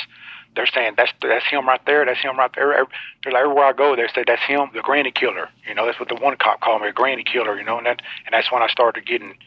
they're 0.57 0.65
saying 0.65 0.95
that's 0.97 1.13
that's 1.21 1.45
him 1.45 1.67
right 1.67 1.79
there, 1.85 2.03
that's 2.03 2.19
him 2.19 2.37
right 2.37 2.51
there. 2.55 2.85
They're 3.23 3.31
like 3.31 3.41
everywhere 3.43 3.65
I 3.65 3.73
go, 3.73 3.95
they 3.95 4.07
say 4.13 4.23
that's 4.25 4.41
him, 4.41 4.69
the 4.73 4.81
granny 4.81 5.11
killer. 5.11 5.49
You 5.67 5.75
know, 5.75 5.85
that's 5.85 5.99
what 5.99 6.09
the 6.09 6.15
one 6.15 6.35
cop 6.35 6.61
called 6.61 6.81
me, 6.81 6.89
a 6.89 6.91
granny 6.91 7.23
killer. 7.23 7.57
You 7.57 7.63
know, 7.63 7.77
and 7.77 7.85
that 7.85 8.01
and 8.25 8.33
that's 8.33 8.51
when 8.51 8.63
I 8.63 8.67
started 8.67 9.05
getting, 9.05 9.37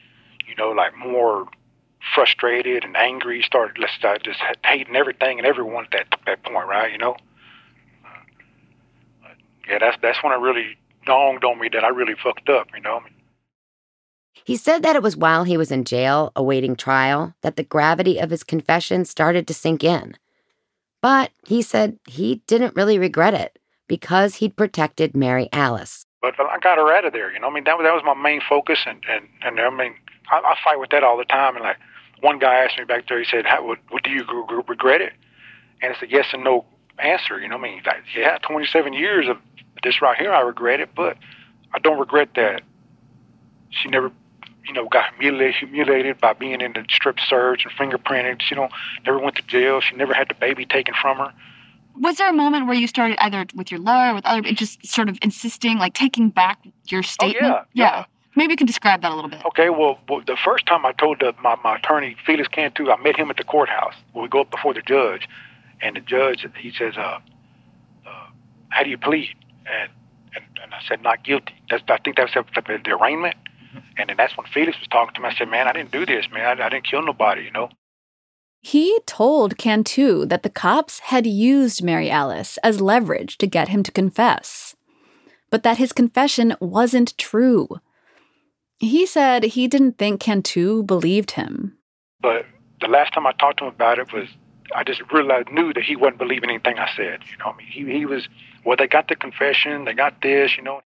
you 0.47 0.55
know, 0.55 0.71
like 0.71 0.97
more 0.97 1.49
frustrated 2.15 2.85
and 2.85 2.97
angry. 2.97 3.43
Started 3.43 3.79
let's 3.79 3.93
start 3.93 4.23
just 4.23 4.41
hating 4.65 4.95
everything 4.95 5.39
and 5.39 5.47
everyone 5.47 5.85
at 5.87 5.91
that 5.91 6.21
that 6.27 6.43
point, 6.45 6.69
right? 6.69 6.93
You 6.93 6.99
know. 6.99 7.17
Yeah, 9.69 9.79
that's 9.81 9.99
that's 10.01 10.23
when 10.23 10.33
it 10.33 10.41
really 10.41 10.79
dawned 11.05 11.45
on 11.45 11.59
me 11.59 11.69
that 11.73 11.85
I 11.85 11.89
really 11.89 12.15
fucked 12.15 12.49
up. 12.49 12.69
You 12.73 12.83
know. 12.83 13.03
He 14.45 14.57
said 14.57 14.85
that 14.85 14.97
it 14.97 15.03
was 15.03 15.17
while 15.17 15.43
he 15.43 15.57
was 15.57 15.73
in 15.73 15.85
jail 15.85 16.31
awaiting 16.37 16.77
trial 16.77 17.35
that 17.43 17.57
the 17.57 17.65
gravity 17.65 18.19
of 18.19 18.31
his 18.31 18.45
confession 18.45 19.05
started 19.05 19.49
to 19.49 19.55
sink 19.55 19.83
in. 19.83 20.17
But 21.03 21.31
he 21.47 21.63
said 21.63 21.99
he 22.07 22.43
didn't 22.47 22.77
really 22.77 22.99
regret 22.99 23.35
it 23.35 23.59
because 23.89 24.37
he'd 24.37 24.57
protected 24.57 25.17
Mary 25.17 25.49
Alice. 25.53 26.05
But 26.21 26.35
I 26.39 26.59
got 26.59 26.79
her 26.79 26.93
out 26.93 27.05
of 27.05 27.13
there, 27.13 27.33
you 27.33 27.41
know. 27.41 27.49
I 27.49 27.53
mean, 27.53 27.65
that 27.65 27.79
was 27.79 27.85
that 27.85 27.95
was 27.95 28.03
my 28.05 28.15
main 28.15 28.41
focus, 28.47 28.81
and 28.87 29.03
and 29.09 29.27
and 29.43 29.59
I 29.59 29.71
mean, 29.71 29.95
I, 30.31 30.39
I 30.39 30.57
fight 30.63 30.79
with 30.79 30.91
that 30.91 31.03
all 31.03 31.17
the 31.17 31.25
time. 31.25 31.57
And 31.57 31.65
like 31.65 31.79
one 32.21 32.39
guy 32.39 32.57
asked 32.57 32.79
me 32.79 32.85
back 32.85 33.09
there, 33.09 33.19
he 33.19 33.25
said, 33.25 33.47
How, 33.47 33.67
what, 33.67 33.79
what 33.89 34.03
do 34.03 34.11
you 34.11 34.25
regret 34.69 35.01
it?" 35.01 35.13
And 35.83 35.93
it's 35.93 36.03
a 36.03 36.09
yes 36.11 36.27
and 36.33 36.45
no 36.45 36.67
answer. 36.99 37.41
You 37.41 37.49
know, 37.49 37.57
I 37.57 37.61
mean, 37.61 37.83
like, 37.87 38.03
yeah, 38.15 38.37
27 38.39 38.93
years 38.93 39.29
of 39.29 39.39
this 39.83 40.03
right 40.03 40.19
here, 40.19 40.33
I 40.33 40.41
regret 40.41 40.81
it, 40.81 40.91
but 40.95 41.17
I 41.73 41.79
don't 41.79 41.99
regret 41.99 42.31
that 42.35 42.63
she 43.71 43.89
never, 43.89 44.11
you 44.71 44.75
know, 44.75 44.89
got 44.89 45.13
humiliated, 45.19 45.57
humiliated 45.57 46.21
by 46.21 46.33
being 46.33 46.61
in 46.61 46.75
the 46.75 46.85
strip 46.89 47.19
search 47.19 47.65
and 47.65 47.73
fingerprinted. 47.75 48.41
She 48.41 48.55
don't 48.55 48.71
never 49.05 49.19
went 49.19 49.35
to 49.35 49.43
jail. 49.43 49.81
She 49.81 49.97
never 49.97 50.15
had 50.15 50.29
the 50.29 50.35
baby 50.35 50.65
taken 50.65 50.95
from 51.03 51.17
her. 51.19 51.33
Was 51.97 52.19
there 52.19 52.31
a 52.31 52.33
moment 52.33 52.69
where 52.69 52.77
you 52.77 52.87
started 52.87 53.19
either 53.21 53.47
with 53.53 53.73
your 53.73 53.81
lawyer 53.81 54.13
or 54.13 54.15
with 54.15 54.25
other, 54.27 54.43
just 54.53 54.87
sort 54.87 55.09
of 55.09 55.19
insisting, 55.23 55.79
like 55.79 55.93
taking 55.93 56.31
back 56.31 56.61
your 56.87 57.03
statement? 57.03 57.45
Oh, 57.45 57.49
yeah, 57.49 57.65
yeah. 57.73 57.97
yeah. 57.97 58.05
Maybe 58.37 58.53
you 58.53 58.57
can 58.57 58.69
describe 58.69 59.03
that 59.03 59.11
a 59.11 59.15
little 59.17 59.29
bit. 59.29 59.45
Okay, 59.45 59.71
well, 59.71 59.99
well 60.09 60.23
the 60.25 60.37
first 60.37 60.67
time 60.67 60.87
I 60.87 60.93
told 60.93 61.19
the, 61.19 61.35
my, 61.43 61.57
my 61.65 61.77
attorney, 61.77 62.17
Felix 62.25 62.47
Cantu, 62.47 62.91
I 62.91 62.97
met 63.03 63.17
him 63.17 63.29
at 63.29 63.39
the 63.39 63.45
courthouse. 63.45 63.95
We 64.15 64.29
go 64.29 64.43
up 64.43 64.53
before 64.53 64.73
the 64.73 64.83
judge, 64.83 65.29
and 65.83 65.97
the 65.97 66.01
judge, 66.01 66.47
he 66.57 66.71
says, 66.71 66.95
uh, 66.97 67.19
uh, 68.07 68.27
how 68.69 68.85
do 68.85 68.89
you 68.89 68.99
plead? 68.99 69.35
And, 69.67 69.91
and, 70.37 70.45
and 70.63 70.73
I 70.73 70.81
said, 70.87 71.03
not 71.03 71.25
guilty. 71.25 71.55
That's, 71.69 71.83
I 71.89 71.99
think 71.99 72.17
that's 72.17 72.33
the 72.35 72.91
arraignment. 72.93 73.35
And 73.97 74.09
then 74.09 74.17
that's 74.17 74.37
when 74.37 74.47
Felix 74.47 74.79
was 74.79 74.89
talking 74.89 75.15
to 75.15 75.21
me. 75.21 75.29
I 75.29 75.35
said, 75.35 75.49
man, 75.49 75.69
I 75.69 75.73
didn't 75.73 75.93
do 75.93 76.07
this, 76.07 76.27
man. 76.33 76.61
I, 76.61 76.67
I 76.67 76.69
didn't 76.69 76.87
kill 76.87 77.03
nobody, 77.03 77.43
you 77.43 77.51
know? 77.51 77.69
He 78.63 78.99
told 79.07 79.57
Cantu 79.57 80.27
that 80.27 80.43
the 80.43 80.51
cops 80.51 80.99
had 81.01 81.27
used 81.27 81.83
Mary 81.83 82.11
Alice 82.11 82.59
as 82.59 82.81
leverage 82.81 83.39
to 83.39 83.47
get 83.47 83.69
him 83.69 83.83
to 83.83 83.93
confess, 83.93 84.77
but 85.49 85.63
that 85.63 85.79
his 85.79 85.93
confession 85.93 86.55
wasn't 86.61 87.17
true. 87.17 87.81
He 88.79 89.07
said 89.07 89.45
he 89.45 89.67
didn't 89.67 89.99
think 89.99 90.21
Cantu 90.21 90.83
believed 90.83 91.33
him. 91.33 91.79
But 92.21 92.45
the 92.81 92.89
last 92.89 93.15
time 93.15 93.27
I 93.27 93.33
talked 93.33 93.59
to 93.59 93.65
him 93.65 93.73
about 93.75 93.99
it 93.99 94.13
was 94.13 94.29
I 94.75 94.85
just 94.85 95.03
realized 95.13 95.51
knew 95.51 95.73
that 95.73 95.83
he 95.83 95.97
wasn't 95.97 96.19
believing 96.19 96.51
anything 96.51 96.79
I 96.79 96.91
said. 96.97 97.21
You 97.31 97.39
know, 97.39 97.53
I 97.53 97.57
mean, 97.57 97.67
he 97.67 97.85
he 97.91 98.07
was 98.07 98.29
well. 98.65 98.77
They 98.77 98.87
got 98.87 99.09
the 99.09 99.17
confession, 99.17 99.85
they 99.85 99.95
got 99.95 100.23
this. 100.23 100.57
You 100.57 100.63
know, 100.63 100.81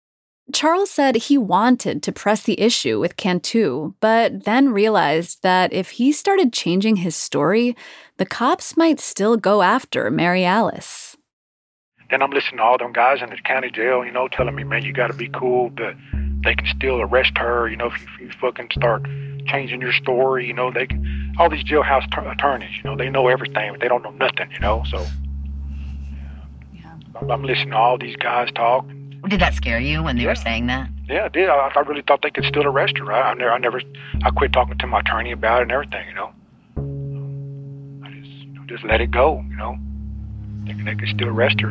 Charles 0.53 0.91
said 0.91 1.17
he 1.17 1.39
wanted 1.39 2.03
to 2.03 2.13
press 2.13 2.43
the 2.43 2.61
issue 2.61 3.01
with 3.01 3.17
Cantu, 3.17 3.95
but 4.01 4.45
then 4.45 4.73
realized 4.73 5.43
that 5.43 5.73
if 5.73 5.91
he 5.91 6.13
started 6.13 6.53
changing 6.53 6.97
his 6.97 7.17
story, 7.17 7.77
the 8.19 8.27
cops 8.27 8.77
might 8.77 9.01
still 9.01 9.37
go 9.37 9.63
after 9.63 10.11
Mary 10.11 10.45
Alice. 10.45 11.17
Then 12.11 12.23
I'm 12.23 12.31
listening 12.31 12.59
to 12.59 12.63
all 12.63 12.79
them 12.79 12.93
guys 12.93 13.23
in 13.23 13.31
the 13.31 13.37
county 13.37 13.71
jail, 13.71 14.05
you 14.05 14.13
know, 14.13 14.29
telling 14.29 14.55
me, 14.55 14.65
man, 14.65 14.85
you 14.85 14.93
got 14.93 15.07
to 15.09 15.15
be 15.15 15.29
cool, 15.29 15.71
but 15.71 15.95
they 16.45 16.55
can 16.55 16.67
still 16.77 17.01
arrest 17.01 17.39
her, 17.39 17.69
you 17.69 17.77
know, 17.77 17.87
if 17.87 18.01
you, 18.01 18.07
if 18.15 18.21
you 18.21 18.31
fucking 18.41 18.69
start 18.77 19.05
changing 19.47 19.81
your 19.81 19.93
story, 19.93 20.47
you 20.47 20.53
know, 20.53 20.71
they 20.71 20.87
can, 20.87 21.35
all 21.39 21.49
these 21.49 21.65
jailhouse 21.65 22.05
t- 22.13 22.29
attorneys, 22.29 22.71
you 22.77 22.83
know, 22.85 22.97
they 22.97 23.09
know 23.09 23.29
everything, 23.29 23.73
but 23.73 23.81
they 23.81 23.89
don't 23.89 24.03
know 24.03 24.11
nothing, 24.11 24.51
you 24.53 24.61
know, 24.61 24.85
so. 24.91 25.05
Yeah. 26.75 26.95
I'm, 27.21 27.31
I'm 27.31 27.43
listening 27.45 27.71
to 27.71 27.77
all 27.77 27.99
these 27.99 28.17
guys 28.17 28.51
talk. 28.53 28.85
Did 29.29 29.41
that 29.41 29.55
scare 29.55 29.79
you 29.79 30.03
when 30.03 30.17
they 30.17 30.23
yeah. 30.23 30.29
were 30.29 30.35
saying 30.35 30.67
that? 30.67 30.89
Yeah, 31.09 31.27
it 31.27 31.33
did. 31.33 31.49
I, 31.49 31.71
I 31.75 31.81
really 31.81 32.03
thought 32.03 32.23
they 32.23 32.31
could 32.31 32.45
still 32.45 32.67
arrest 32.67 32.99
her. 32.99 33.13
I, 33.13 33.31
I 33.31 33.35
never, 33.35 33.53
I 33.53 33.59
never, 33.59 33.81
I 34.25 34.31
quit 34.31 34.53
talking 34.53 34.79
to 34.79 34.87
my 34.87 35.01
attorney 35.01 35.33
about 35.33 35.61
it 35.61 35.63
and 35.63 35.73
everything. 35.73 36.09
You 36.09 36.15
know, 36.15 36.33
I 38.05 38.11
just, 38.21 38.31
you 38.31 38.53
know, 38.53 38.65
just 38.67 38.85
let 38.85 39.01
it 39.01 39.11
go. 39.11 39.45
You 39.49 39.57
know, 39.57 39.79
thinking 40.67 40.85
they 40.85 40.97
could 40.97 41.09
still 41.09 41.29
arrest 41.29 41.61
her. 41.61 41.71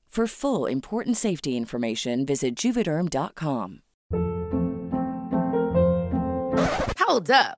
For 0.11 0.27
full 0.27 0.65
important 0.65 1.15
safety 1.15 1.55
information, 1.55 2.25
visit 2.25 2.53
juvederm.com. 2.57 3.79
Hold 6.99 7.31
up. 7.31 7.57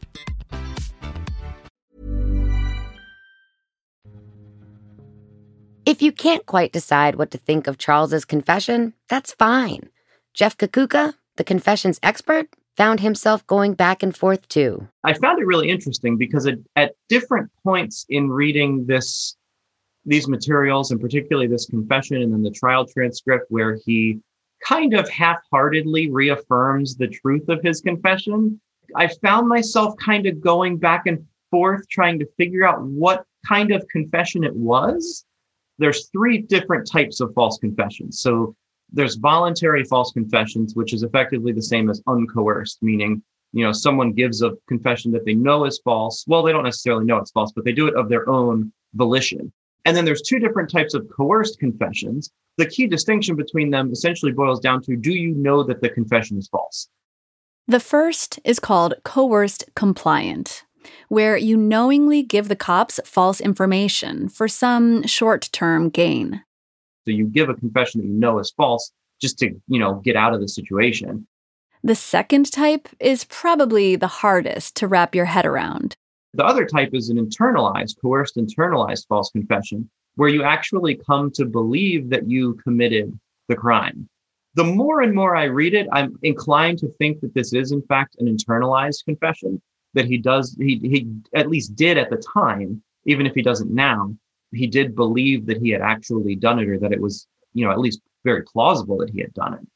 If 5.91 6.01
you 6.01 6.13
can't 6.13 6.45
quite 6.45 6.71
decide 6.71 7.15
what 7.15 7.31
to 7.31 7.37
think 7.37 7.67
of 7.67 7.77
Charles's 7.77 8.23
confession, 8.23 8.93
that's 9.09 9.33
fine. 9.33 9.89
Jeff 10.33 10.55
Kukucka, 10.55 11.15
the 11.35 11.43
confessions 11.43 11.99
expert, 12.01 12.47
found 12.77 13.01
himself 13.01 13.45
going 13.45 13.73
back 13.73 14.01
and 14.01 14.15
forth 14.15 14.47
too. 14.47 14.87
I 15.03 15.15
found 15.15 15.39
it 15.39 15.45
really 15.45 15.69
interesting 15.69 16.15
because 16.15 16.47
at, 16.47 16.59
at 16.77 16.93
different 17.09 17.51
points 17.65 18.05
in 18.07 18.29
reading 18.29 18.85
this 18.85 19.35
these 20.05 20.29
materials, 20.29 20.91
and 20.91 21.01
particularly 21.01 21.47
this 21.47 21.65
confession 21.65 22.21
and 22.21 22.31
then 22.31 22.41
the 22.41 22.51
trial 22.51 22.85
transcript, 22.85 23.47
where 23.49 23.77
he 23.85 24.21
kind 24.65 24.93
of 24.93 25.09
half 25.09 25.39
heartedly 25.51 26.09
reaffirms 26.09 26.95
the 26.95 27.09
truth 27.09 27.49
of 27.49 27.61
his 27.63 27.81
confession. 27.81 28.61
I 28.95 29.09
found 29.21 29.49
myself 29.49 29.95
kind 29.97 30.25
of 30.25 30.39
going 30.39 30.77
back 30.77 31.05
and 31.05 31.25
forth 31.49 31.85
trying 31.89 32.17
to 32.19 32.25
figure 32.37 32.65
out 32.65 32.81
what 32.81 33.25
kind 33.45 33.73
of 33.73 33.85
confession 33.89 34.45
it 34.45 34.55
was. 34.55 35.25
There's 35.81 36.07
three 36.09 36.37
different 36.37 36.89
types 36.89 37.19
of 37.19 37.33
false 37.33 37.57
confessions. 37.57 38.21
So 38.21 38.55
there's 38.91 39.15
voluntary 39.15 39.83
false 39.83 40.11
confessions, 40.11 40.75
which 40.75 40.93
is 40.93 41.03
effectively 41.03 41.51
the 41.51 41.61
same 41.61 41.89
as 41.89 42.01
uncoerced, 42.07 42.77
meaning 42.81 43.21
you 43.51 43.65
know 43.65 43.73
someone 43.73 44.13
gives 44.13 44.41
a 44.41 44.51
confession 44.69 45.11
that 45.11 45.25
they 45.25 45.33
know 45.33 45.65
is 45.65 45.81
false 45.83 46.23
well 46.25 46.41
they 46.41 46.53
don't 46.53 46.63
necessarily 46.63 47.03
know 47.03 47.17
it's 47.17 47.31
false 47.31 47.51
but 47.51 47.65
they 47.65 47.73
do 47.73 47.85
it 47.85 47.95
of 47.95 48.07
their 48.07 48.29
own 48.29 48.71
volition 48.93 49.51
and 49.85 49.97
then 49.97 50.05
there's 50.05 50.21
two 50.21 50.39
different 50.39 50.69
types 50.69 50.93
of 50.93 51.07
coerced 51.09 51.59
confessions. 51.59 52.31
The 52.57 52.67
key 52.67 52.87
distinction 52.87 53.35
between 53.35 53.71
them 53.71 53.91
essentially 53.91 54.31
boils 54.31 54.59
down 54.59 54.81
to 54.83 54.95
do 54.95 55.11
you 55.11 55.33
know 55.33 55.63
that 55.63 55.81
the 55.81 55.89
confession 55.89 56.37
is 56.37 56.47
false? 56.47 56.87
The 57.67 57.79
first 57.79 58.39
is 58.43 58.59
called 58.59 58.95
coerced 59.03 59.65
compliant. 59.75 60.65
Where 61.09 61.37
you 61.37 61.57
knowingly 61.57 62.23
give 62.23 62.47
the 62.47 62.55
cops 62.55 62.99
false 63.05 63.41
information 63.41 64.29
for 64.29 64.47
some 64.47 65.05
short 65.07 65.49
term 65.51 65.89
gain. 65.89 66.43
So 67.05 67.11
you 67.11 67.25
give 67.25 67.49
a 67.49 67.55
confession 67.55 68.01
that 68.01 68.07
you 68.07 68.13
know 68.13 68.39
is 68.39 68.51
false 68.51 68.91
just 69.19 69.39
to, 69.39 69.51
you 69.67 69.79
know, 69.79 69.95
get 70.03 70.15
out 70.15 70.33
of 70.33 70.41
the 70.41 70.47
situation. 70.47 71.27
The 71.83 71.95
second 71.95 72.51
type 72.51 72.89
is 72.99 73.23
probably 73.25 73.95
the 73.95 74.07
hardest 74.07 74.75
to 74.77 74.87
wrap 74.87 75.15
your 75.15 75.25
head 75.25 75.45
around. 75.45 75.95
The 76.33 76.45
other 76.45 76.65
type 76.65 76.91
is 76.93 77.09
an 77.09 77.17
internalized, 77.17 77.95
coerced, 78.01 78.37
internalized 78.37 79.07
false 79.07 79.31
confession, 79.31 79.89
where 80.15 80.29
you 80.29 80.43
actually 80.43 80.95
come 80.95 81.31
to 81.31 81.45
believe 81.45 82.09
that 82.09 82.29
you 82.29 82.53
committed 82.63 83.17
the 83.47 83.55
crime. 83.55 84.07
The 84.53 84.63
more 84.63 85.01
and 85.01 85.15
more 85.15 85.35
I 85.35 85.45
read 85.45 85.73
it, 85.73 85.87
I'm 85.91 86.17
inclined 86.23 86.77
to 86.79 86.89
think 86.99 87.21
that 87.21 87.33
this 87.33 87.53
is, 87.53 87.71
in 87.71 87.81
fact, 87.83 88.17
an 88.19 88.27
internalized 88.27 89.05
confession, 89.05 89.61
that 89.93 90.05
he 90.05 90.17
does, 90.17 90.55
he, 90.59 90.79
he 90.81 91.07
at 91.35 91.49
least 91.49 91.75
did 91.75 91.97
at 91.97 92.09
the 92.09 92.23
time, 92.33 92.81
even 93.05 93.25
if 93.25 93.33
he 93.33 93.41
doesn't 93.41 93.71
now, 93.71 94.15
he 94.51 94.67
did 94.67 94.95
believe 94.95 95.45
that 95.45 95.61
he 95.61 95.69
had 95.69 95.81
actually 95.81 96.35
done 96.35 96.59
it 96.59 96.69
or 96.69 96.79
that 96.79 96.91
it 96.93 97.01
was, 97.01 97.27
you 97.53 97.65
know, 97.65 97.71
at 97.71 97.79
least 97.79 98.01
very 98.23 98.43
plausible 98.43 98.97
that 98.97 99.09
he 99.09 99.21
had 99.21 99.33
done 99.33 99.53
it. 99.53 99.67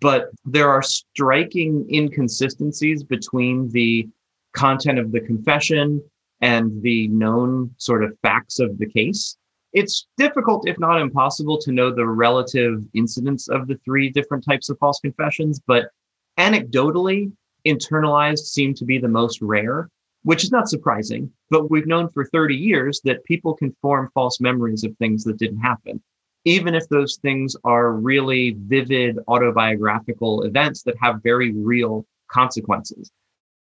But 0.00 0.30
there 0.44 0.70
are 0.70 0.82
striking 0.82 1.86
inconsistencies 1.92 3.02
between 3.02 3.70
the 3.70 4.08
content 4.52 4.98
of 4.98 5.12
the 5.12 5.20
confession 5.20 6.02
and 6.40 6.82
the 6.82 7.08
known 7.08 7.74
sort 7.78 8.04
of 8.04 8.16
facts 8.22 8.60
of 8.60 8.78
the 8.78 8.88
case. 8.88 9.36
It's 9.72 10.06
difficult, 10.16 10.68
if 10.68 10.78
not 10.78 11.00
impossible, 11.00 11.58
to 11.58 11.72
know 11.72 11.90
the 11.90 12.06
relative 12.06 12.84
incidence 12.94 13.48
of 13.48 13.66
the 13.66 13.78
three 13.84 14.08
different 14.08 14.44
types 14.44 14.70
of 14.70 14.78
false 14.78 15.00
confessions, 15.00 15.60
but 15.66 15.90
anecdotally, 16.38 17.32
internalized 17.68 18.46
seem 18.46 18.74
to 18.74 18.84
be 18.84 18.98
the 18.98 19.08
most 19.08 19.40
rare, 19.40 19.88
which 20.22 20.44
is 20.44 20.50
not 20.50 20.68
surprising. 20.68 21.30
But 21.50 21.70
we've 21.70 21.86
known 21.86 22.08
for 22.10 22.24
30 22.26 22.54
years 22.54 23.00
that 23.04 23.24
people 23.24 23.54
can 23.54 23.74
form 23.80 24.10
false 24.14 24.40
memories 24.40 24.84
of 24.84 24.96
things 24.96 25.24
that 25.24 25.38
didn't 25.38 25.60
happen, 25.60 26.02
even 26.44 26.74
if 26.74 26.88
those 26.88 27.16
things 27.16 27.56
are 27.64 27.92
really 27.92 28.56
vivid 28.58 29.18
autobiographical 29.28 30.42
events 30.42 30.82
that 30.82 30.96
have 31.00 31.22
very 31.22 31.52
real 31.52 32.06
consequences. 32.30 33.10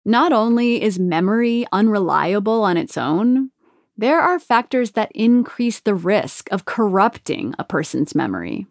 Not 0.06 0.32
only 0.32 0.82
is 0.82 1.00
memory 1.00 1.68
unreliable 1.72 2.64
on 2.64 2.78
its 2.78 2.98
own, 2.98 3.52
there 3.98 4.22
are 4.22 4.40
factors 4.40 4.92
that 4.92 5.12
increase 5.14 5.80
the 5.80 5.96
risk 5.96 6.48
of 6.52 6.66
corrupting 6.66 7.56
a 7.60 7.64
person's 7.64 8.16
memory. 8.16 8.68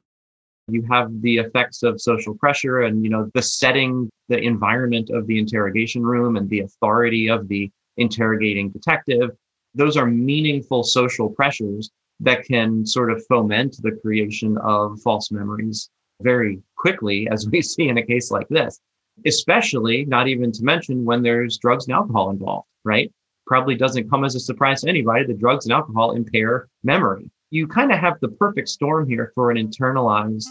You 0.69 0.83
have 0.91 1.23
the 1.23 1.39
effects 1.39 1.83
of 1.83 2.01
social 2.01 2.35
pressure 2.35 2.83
and, 2.83 3.05
you 3.05 3.11
know, 3.11 3.31
the 3.35 3.43
setting, 3.43 4.11
the 4.29 4.39
environment 4.39 5.11
of 5.11 5.27
the 5.27 5.39
interrogation 5.39 6.03
room 6.03 6.37
and 6.37 6.49
the 6.49 6.61
authority 6.61 7.29
of 7.29 7.49
the 7.49 7.71
interrogating 7.97 8.71
detective. 8.71 9.31
Those 9.75 9.97
are 9.97 10.07
meaningful 10.07 10.83
social 10.83 11.29
pressures 11.31 11.91
that 12.21 12.45
can 12.45 12.85
sort 12.85 13.11
of 13.11 13.25
foment 13.27 13.77
the 13.83 13.93
creation 13.93 14.59
of 14.59 15.01
false 15.03 15.31
memories 15.31 15.89
very 16.23 16.61
quickly, 16.77 17.29
as 17.31 17.49
we 17.49 17.63
see 17.73 17.89
in 17.89 17.99
a 17.99 18.07
case 18.07 18.31
like 18.31 18.49
this 18.49 18.81
especially 19.25 20.05
not 20.05 20.29
even 20.29 20.53
to 20.53 20.63
mention 20.63 21.05
when 21.05 21.23
there's 21.23 21.59
drugs 21.59 21.87
and 21.87 21.95
alcohol 21.95 22.31
involved, 22.31 22.69
right? 22.85 23.13
Probably 23.47 23.77
doesn't 23.77 24.11
come 24.11 24.25
as 24.25 24.35
a 24.35 24.41
surprise 24.41 24.83
to 24.83 24.89
anybody 24.89 25.25
that 25.25 25.39
drugs 25.39 25.67
and 25.67 25.73
alcohol 25.73 26.13
impair 26.13 26.69
memory. 26.83 27.31
You 27.51 27.69
kind 27.69 27.93
of 27.93 27.99
have 27.99 28.19
the 28.21 28.29
perfect 28.29 28.69
storm 28.69 29.09
here 29.09 29.31
for 29.35 29.53
an 29.53 29.57
internalized 29.57 30.49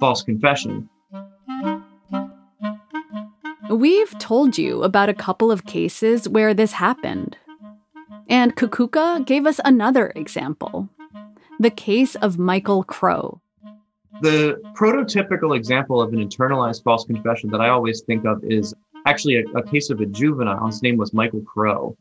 false 0.00 0.22
confession. 0.22 0.88
We've 3.70 4.18
told 4.18 4.56
you 4.56 4.82
about 4.82 5.10
a 5.10 5.14
couple 5.14 5.50
of 5.50 5.66
cases 5.66 6.26
where 6.26 6.54
this 6.54 6.72
happened. 6.72 7.36
And 8.28 8.56
Kukucka 8.56 9.26
gave 9.26 9.46
us 9.46 9.60
another 9.64 10.12
example 10.16 10.88
the 11.60 11.70
case 11.70 12.14
of 12.16 12.38
Michael 12.38 12.84
Crow. 12.84 13.40
The 14.22 14.60
prototypical 14.74 15.56
example 15.56 16.00
of 16.00 16.12
an 16.12 16.26
internalized 16.26 16.82
false 16.82 17.04
confession 17.04 17.50
that 17.50 17.60
I 17.60 17.68
always 17.68 18.02
think 18.02 18.24
of 18.24 18.42
is 18.44 18.74
actually 19.06 19.36
a, 19.36 19.58
a 19.58 19.62
case 19.62 19.90
of 19.90 20.00
a 20.00 20.06
juvenile. 20.06 20.66
His 20.66 20.82
name 20.82 20.96
was 20.96 21.12
Michael 21.12 21.42
Crow. 21.42 21.96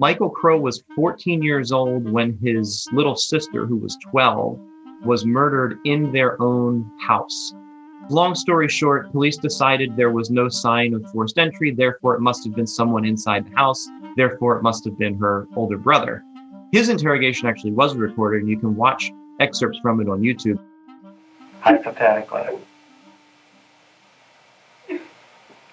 Michael 0.00 0.30
Crow 0.30 0.60
was 0.60 0.84
14 0.94 1.42
years 1.42 1.72
old 1.72 2.08
when 2.08 2.38
his 2.38 2.86
little 2.92 3.16
sister, 3.16 3.66
who 3.66 3.74
was 3.74 3.98
12, 4.10 4.56
was 5.02 5.26
murdered 5.26 5.80
in 5.84 6.12
their 6.12 6.40
own 6.40 6.88
house. 7.00 7.52
Long 8.08 8.36
story 8.36 8.68
short, 8.68 9.10
police 9.10 9.36
decided 9.36 9.96
there 9.96 10.12
was 10.12 10.30
no 10.30 10.48
sign 10.48 10.94
of 10.94 11.04
forced 11.10 11.36
entry, 11.36 11.72
therefore, 11.72 12.14
it 12.14 12.20
must 12.20 12.44
have 12.44 12.54
been 12.54 12.66
someone 12.66 13.04
inside 13.04 13.44
the 13.44 13.56
house, 13.56 13.88
therefore, 14.16 14.56
it 14.56 14.62
must 14.62 14.84
have 14.84 14.96
been 14.96 15.18
her 15.18 15.48
older 15.56 15.76
brother. 15.76 16.22
His 16.70 16.90
interrogation 16.90 17.48
actually 17.48 17.72
was 17.72 17.96
recorded, 17.96 18.42
and 18.42 18.48
you 18.48 18.58
can 18.58 18.76
watch 18.76 19.10
excerpts 19.40 19.80
from 19.80 20.00
it 20.00 20.08
on 20.08 20.20
YouTube 20.20 20.60
hypothetically. 21.60 22.56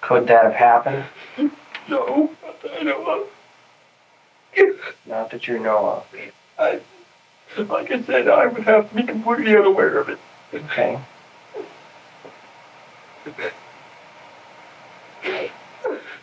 Could 0.02 0.26
that 0.28 0.46
have 0.46 0.54
happened? 0.54 1.06
No, 1.88 2.32
not 2.44 2.62
that 2.64 2.80
I 2.80 2.82
know 2.82 3.06
of. 3.06 3.35
Not 5.06 5.32
that 5.32 5.48
you 5.48 5.60
know 5.60 5.88
of. 5.88 6.16
I, 6.58 6.82
like 7.58 7.92
I 7.92 8.02
said, 8.02 8.28
I 8.28 8.48
would 8.48 8.64
have 8.64 8.90
to 8.90 8.96
be 8.96 9.04
completely 9.04 9.56
unaware 9.56 10.00
of 10.00 10.10
it. 10.10 10.20
Okay. 10.54 11.00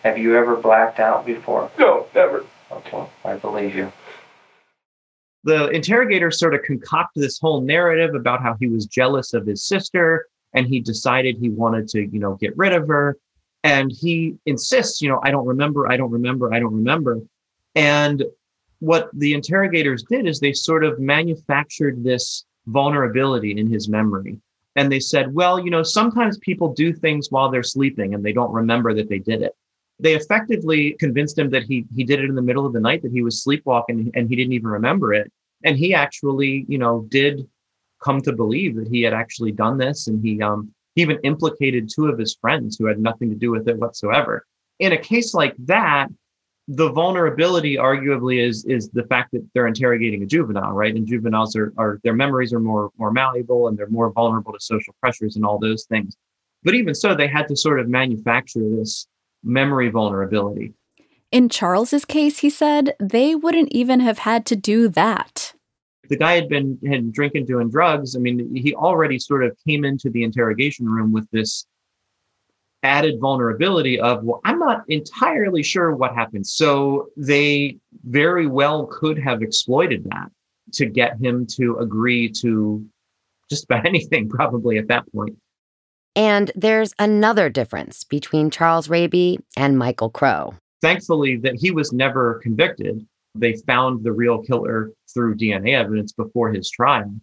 Have 0.02 0.18
you 0.18 0.36
ever 0.36 0.56
blacked 0.56 0.98
out 0.98 1.24
before? 1.24 1.70
No, 1.78 2.06
never. 2.14 2.44
Okay, 2.70 3.06
I 3.24 3.36
believe 3.36 3.74
you 3.74 3.92
the 5.44 5.68
interrogator 5.70 6.30
sort 6.30 6.54
of 6.54 6.62
concocted 6.62 7.22
this 7.22 7.38
whole 7.38 7.60
narrative 7.60 8.14
about 8.14 8.42
how 8.42 8.56
he 8.60 8.68
was 8.68 8.86
jealous 8.86 9.34
of 9.34 9.46
his 9.46 9.64
sister 9.64 10.26
and 10.54 10.66
he 10.66 10.80
decided 10.80 11.36
he 11.36 11.50
wanted 11.50 11.88
to, 11.88 12.06
you 12.06 12.18
know, 12.18 12.34
get 12.36 12.56
rid 12.56 12.72
of 12.72 12.86
her. 12.86 13.16
And 13.64 13.90
he 13.90 14.36
insists, 14.44 15.00
you 15.00 15.08
know, 15.08 15.20
I 15.22 15.30
don't 15.30 15.46
remember, 15.46 15.90
I 15.90 15.96
don't 15.96 16.10
remember, 16.10 16.52
I 16.52 16.60
don't 16.60 16.74
remember. 16.74 17.20
And 17.74 18.24
what 18.82 19.10
the 19.12 19.32
interrogators 19.32 20.02
did 20.02 20.26
is 20.26 20.40
they 20.40 20.52
sort 20.52 20.82
of 20.82 20.98
manufactured 20.98 22.02
this 22.02 22.44
vulnerability 22.66 23.56
in 23.56 23.70
his 23.70 23.88
memory. 23.88 24.40
And 24.74 24.90
they 24.90 24.98
said, 24.98 25.32
well, 25.32 25.60
you 25.60 25.70
know, 25.70 25.84
sometimes 25.84 26.36
people 26.38 26.74
do 26.74 26.92
things 26.92 27.30
while 27.30 27.48
they're 27.48 27.62
sleeping 27.62 28.12
and 28.12 28.24
they 28.24 28.32
don't 28.32 28.50
remember 28.50 28.92
that 28.94 29.08
they 29.08 29.20
did 29.20 29.40
it. 29.40 29.52
They 30.00 30.14
effectively 30.16 30.96
convinced 30.98 31.38
him 31.38 31.48
that 31.50 31.62
he 31.62 31.84
he 31.94 32.02
did 32.02 32.18
it 32.18 32.28
in 32.28 32.34
the 32.34 32.42
middle 32.42 32.66
of 32.66 32.72
the 32.72 32.80
night, 32.80 33.02
that 33.02 33.12
he 33.12 33.22
was 33.22 33.44
sleepwalking 33.44 34.10
and 34.14 34.28
he 34.28 34.34
didn't 34.34 34.54
even 34.54 34.66
remember 34.66 35.14
it. 35.14 35.30
And 35.62 35.76
he 35.76 35.94
actually, 35.94 36.66
you 36.68 36.78
know, 36.78 37.06
did 37.08 37.46
come 38.02 38.20
to 38.22 38.32
believe 38.32 38.74
that 38.74 38.88
he 38.88 39.02
had 39.02 39.14
actually 39.14 39.52
done 39.52 39.78
this. 39.78 40.08
And 40.08 40.20
he 40.24 40.42
um 40.42 40.74
he 40.96 41.02
even 41.02 41.20
implicated 41.22 41.88
two 41.88 42.06
of 42.06 42.18
his 42.18 42.34
friends 42.34 42.76
who 42.76 42.86
had 42.86 42.98
nothing 42.98 43.30
to 43.30 43.36
do 43.36 43.52
with 43.52 43.68
it 43.68 43.78
whatsoever. 43.78 44.44
In 44.80 44.90
a 44.90 44.98
case 44.98 45.34
like 45.34 45.54
that, 45.66 46.08
the 46.68 46.90
vulnerability 46.90 47.76
arguably 47.76 48.46
is 48.46 48.64
is 48.66 48.88
the 48.90 49.04
fact 49.04 49.32
that 49.32 49.46
they're 49.52 49.66
interrogating 49.66 50.22
a 50.22 50.26
juvenile, 50.26 50.72
right? 50.72 50.94
And 50.94 51.06
juveniles 51.06 51.56
are, 51.56 51.72
are 51.76 52.00
their 52.04 52.14
memories 52.14 52.52
are 52.52 52.60
more 52.60 52.90
more 52.98 53.10
malleable 53.10 53.68
and 53.68 53.76
they're 53.76 53.88
more 53.88 54.12
vulnerable 54.12 54.52
to 54.52 54.60
social 54.60 54.94
pressures 55.00 55.36
and 55.36 55.44
all 55.44 55.58
those 55.58 55.84
things. 55.84 56.16
But 56.62 56.74
even 56.74 56.94
so, 56.94 57.14
they 57.14 57.26
had 57.26 57.48
to 57.48 57.56
sort 57.56 57.80
of 57.80 57.88
manufacture 57.88 58.60
this 58.60 59.06
memory 59.42 59.90
vulnerability. 59.90 60.72
In 61.32 61.48
Charles's 61.48 62.04
case, 62.04 62.38
he 62.38 62.50
said 62.50 62.94
they 63.00 63.34
wouldn't 63.34 63.72
even 63.72 64.00
have 64.00 64.18
had 64.18 64.46
to 64.46 64.56
do 64.56 64.88
that. 64.88 65.54
The 66.08 66.16
guy 66.16 66.34
had 66.34 66.48
been 66.48 66.78
had 66.86 67.12
drinking, 67.12 67.46
doing 67.46 67.70
drugs. 67.70 68.14
I 68.14 68.20
mean, 68.20 68.54
he 68.54 68.74
already 68.74 69.18
sort 69.18 69.44
of 69.44 69.56
came 69.66 69.84
into 69.84 70.10
the 70.10 70.22
interrogation 70.22 70.88
room 70.88 71.10
with 71.10 71.28
this 71.30 71.66
added 72.82 73.20
vulnerability 73.20 74.00
of, 74.00 74.24
well, 74.24 74.40
I'm 74.44 74.58
not 74.58 74.82
entirely 74.88 75.62
sure 75.62 75.94
what 75.94 76.14
happened. 76.14 76.46
So 76.46 77.08
they 77.16 77.78
very 78.04 78.46
well 78.46 78.86
could 78.86 79.18
have 79.18 79.42
exploited 79.42 80.04
that 80.04 80.30
to 80.74 80.86
get 80.86 81.20
him 81.20 81.46
to 81.58 81.78
agree 81.78 82.28
to 82.40 82.84
just 83.48 83.64
about 83.64 83.86
anything, 83.92 84.28
probably 84.28 84.78
at 84.78 84.88
that 84.88 85.04
point. 85.12 85.36
And 86.14 86.50
there's 86.54 86.92
another 86.98 87.48
difference 87.48 88.04
between 88.04 88.50
Charles 88.50 88.88
Raby 88.88 89.38
and 89.56 89.78
Michael 89.78 90.10
Crow. 90.10 90.54
Thankfully, 90.82 91.36
that 91.38 91.54
he 91.54 91.70
was 91.70 91.92
never 91.92 92.40
convicted. 92.42 93.06
They 93.34 93.54
found 93.66 94.04
the 94.04 94.12
real 94.12 94.42
killer 94.42 94.90
through 95.14 95.36
DNA 95.36 95.74
evidence 95.74 96.12
before 96.12 96.52
his 96.52 96.70
trial. 96.70 97.14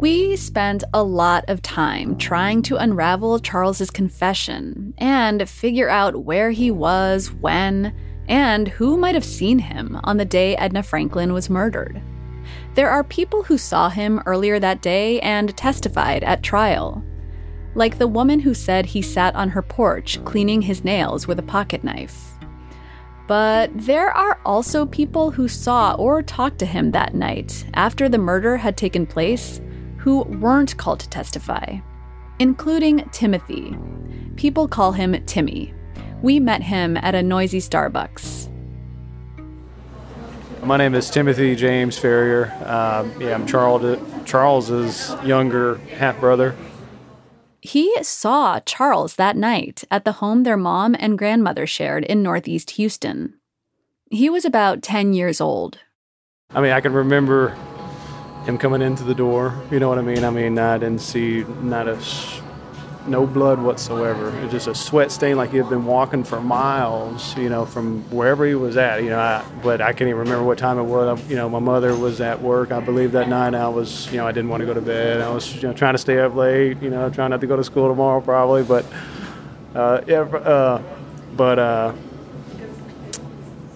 We 0.00 0.36
spent 0.36 0.84
a 0.92 1.02
lot 1.02 1.44
of 1.48 1.62
time 1.62 2.18
trying 2.18 2.62
to 2.62 2.76
unravel 2.76 3.38
Charles's 3.38 3.90
confession 3.90 4.92
and 4.98 5.48
figure 5.48 5.88
out 5.88 6.24
where 6.24 6.50
he 6.50 6.70
was, 6.70 7.32
when, 7.32 7.94
and 8.28 8.68
who 8.68 8.96
might 8.96 9.14
have 9.14 9.24
seen 9.24 9.58
him 9.58 9.98
on 10.04 10.16
the 10.16 10.24
day 10.24 10.56
Edna 10.56 10.82
Franklin 10.82 11.32
was 11.32 11.48
murdered. 11.48 12.02
There 12.74 12.90
are 12.90 13.04
people 13.04 13.44
who 13.44 13.56
saw 13.56 13.88
him 13.88 14.20
earlier 14.26 14.58
that 14.58 14.82
day 14.82 15.20
and 15.20 15.56
testified 15.56 16.24
at 16.24 16.42
trial. 16.42 17.02
Like 17.74 17.98
the 17.98 18.08
woman 18.08 18.40
who 18.40 18.52
said 18.52 18.86
he 18.86 19.00
sat 19.00 19.34
on 19.34 19.50
her 19.50 19.62
porch 19.62 20.22
cleaning 20.24 20.62
his 20.62 20.84
nails 20.84 21.26
with 21.26 21.38
a 21.38 21.42
pocket 21.42 21.82
knife. 21.82 22.32
But 23.26 23.70
there 23.74 24.10
are 24.10 24.38
also 24.44 24.84
people 24.84 25.30
who 25.30 25.48
saw 25.48 25.94
or 25.94 26.22
talked 26.22 26.58
to 26.58 26.66
him 26.66 26.90
that 26.90 27.14
night 27.14 27.64
after 27.74 28.08
the 28.08 28.18
murder 28.18 28.58
had 28.58 28.76
taken 28.76 29.06
place 29.06 29.60
who 30.04 30.22
weren't 30.24 30.76
called 30.76 31.00
to 31.00 31.08
testify, 31.08 31.78
including 32.38 33.08
Timothy. 33.08 33.74
People 34.36 34.68
call 34.68 34.92
him 34.92 35.14
Timmy. 35.24 35.72
We 36.20 36.38
met 36.38 36.62
him 36.62 36.98
at 36.98 37.14
a 37.14 37.22
noisy 37.22 37.58
Starbucks. 37.58 38.50
My 40.62 40.76
name 40.76 40.94
is 40.94 41.08
Timothy 41.08 41.56
James 41.56 41.98
Ferrier. 41.98 42.52
Um, 42.66 43.18
yeah, 43.18 43.34
I'm 43.34 43.46
Charles, 43.46 43.98
Charles's 44.26 45.14
younger 45.24 45.76
half 45.96 46.20
brother. 46.20 46.54
He 47.62 47.90
saw 48.02 48.60
Charles 48.60 49.16
that 49.16 49.38
night 49.38 49.84
at 49.90 50.04
the 50.04 50.12
home 50.12 50.42
their 50.42 50.58
mom 50.58 50.94
and 50.98 51.16
grandmother 51.16 51.66
shared 51.66 52.04
in 52.04 52.22
Northeast 52.22 52.72
Houston. 52.72 53.40
He 54.10 54.28
was 54.28 54.44
about 54.44 54.82
10 54.82 55.14
years 55.14 55.40
old. 55.40 55.78
I 56.50 56.60
mean, 56.60 56.72
I 56.72 56.82
can 56.82 56.92
remember 56.92 57.56
him 58.44 58.58
coming 58.58 58.82
into 58.82 59.04
the 59.04 59.14
door. 59.14 59.54
You 59.70 59.80
know 59.80 59.88
what 59.88 59.98
I 59.98 60.02
mean? 60.02 60.24
I 60.24 60.30
mean, 60.30 60.58
I 60.58 60.78
didn't 60.78 61.00
see 61.00 61.44
not 61.62 61.88
a 61.88 61.98
no 63.06 63.26
blood 63.26 63.60
whatsoever. 63.60 64.28
It 64.38 64.44
was 64.44 64.52
just 64.52 64.66
a 64.66 64.74
sweat 64.74 65.12
stain 65.12 65.36
like 65.36 65.50
he 65.50 65.58
had 65.58 65.68
been 65.68 65.84
walking 65.84 66.24
for 66.24 66.40
miles, 66.40 67.36
you 67.36 67.48
know, 67.48 67.66
from 67.66 68.02
wherever 68.10 68.46
he 68.46 68.54
was 68.54 68.76
at, 68.76 69.02
you 69.02 69.10
know. 69.10 69.18
I, 69.18 69.44
but 69.62 69.80
I 69.80 69.92
can't 69.92 70.08
even 70.08 70.20
remember 70.20 70.44
what 70.44 70.58
time 70.58 70.78
it 70.78 70.84
was. 70.84 71.22
You 71.28 71.36
know, 71.36 71.48
my 71.48 71.58
mother 71.58 71.96
was 71.96 72.20
at 72.20 72.40
work, 72.40 72.72
I 72.72 72.80
believe, 72.80 73.12
that 73.12 73.28
night. 73.28 73.54
I 73.54 73.68
was, 73.68 74.10
you 74.10 74.18
know, 74.18 74.26
I 74.26 74.32
didn't 74.32 74.50
want 74.50 74.60
to 74.62 74.66
go 74.66 74.74
to 74.74 74.80
bed. 74.80 75.20
I 75.20 75.28
was, 75.30 75.54
you 75.54 75.68
know, 75.68 75.74
trying 75.74 75.94
to 75.94 75.98
stay 75.98 76.18
up 76.18 76.34
late, 76.34 76.80
you 76.80 76.90
know, 76.90 77.10
trying 77.10 77.30
not 77.30 77.40
to 77.40 77.46
go 77.46 77.56
to 77.56 77.64
school 77.64 77.88
tomorrow 77.88 78.20
probably. 78.20 78.62
But, 78.62 78.86
uh, 79.74 80.00
yeah, 80.06 80.20
uh, 80.20 80.82
but, 81.36 81.58
uh, 81.58 81.92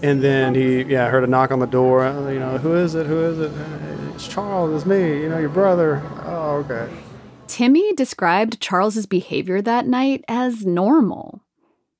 and 0.00 0.22
then 0.22 0.54
he, 0.54 0.82
yeah, 0.82 1.06
I 1.06 1.08
heard 1.08 1.24
a 1.24 1.26
knock 1.26 1.50
on 1.50 1.58
the 1.58 1.66
door. 1.66 2.06
You 2.32 2.38
know, 2.38 2.56
who 2.58 2.76
is 2.76 2.94
it? 2.94 3.06
Who 3.06 3.24
is 3.24 3.40
it? 3.40 3.97
It's 4.18 4.26
Charles. 4.26 4.74
It's 4.74 4.84
me. 4.84 5.22
You 5.22 5.28
know, 5.28 5.38
your 5.38 5.48
brother. 5.48 6.02
Oh, 6.24 6.64
okay. 6.66 6.92
Timmy 7.46 7.92
described 7.92 8.58
Charles's 8.58 9.06
behavior 9.06 9.62
that 9.62 9.86
night 9.86 10.24
as 10.26 10.66
normal. 10.66 11.44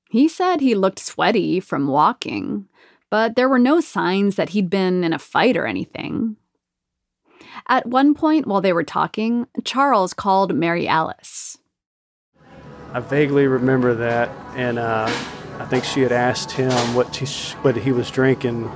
He 0.09 0.27
said 0.27 0.59
he 0.59 0.75
looked 0.75 0.99
sweaty 0.99 1.61
from 1.61 1.87
walking, 1.87 2.67
but 3.09 3.37
there 3.37 3.47
were 3.47 3.57
no 3.57 3.79
signs 3.79 4.35
that 4.35 4.49
he'd 4.49 4.69
been 4.69 5.05
in 5.05 5.13
a 5.13 5.17
fight 5.17 5.55
or 5.55 5.65
anything. 5.65 6.35
At 7.69 7.85
one 7.85 8.13
point 8.13 8.45
while 8.45 8.59
they 8.59 8.73
were 8.73 8.83
talking, 8.83 9.47
Charles 9.63 10.13
called 10.13 10.53
Mary 10.53 10.89
Alice. 10.89 11.57
I 12.91 12.99
vaguely 12.99 13.47
remember 13.47 13.95
that, 13.95 14.29
and 14.57 14.77
uh, 14.77 15.05
I 15.57 15.65
think 15.67 15.85
she 15.85 16.01
had 16.01 16.11
asked 16.11 16.51
him 16.51 16.73
what 16.93 17.15
he, 17.15 17.25
what 17.61 17.77
he 17.77 17.93
was 17.93 18.11
drinking, 18.11 18.69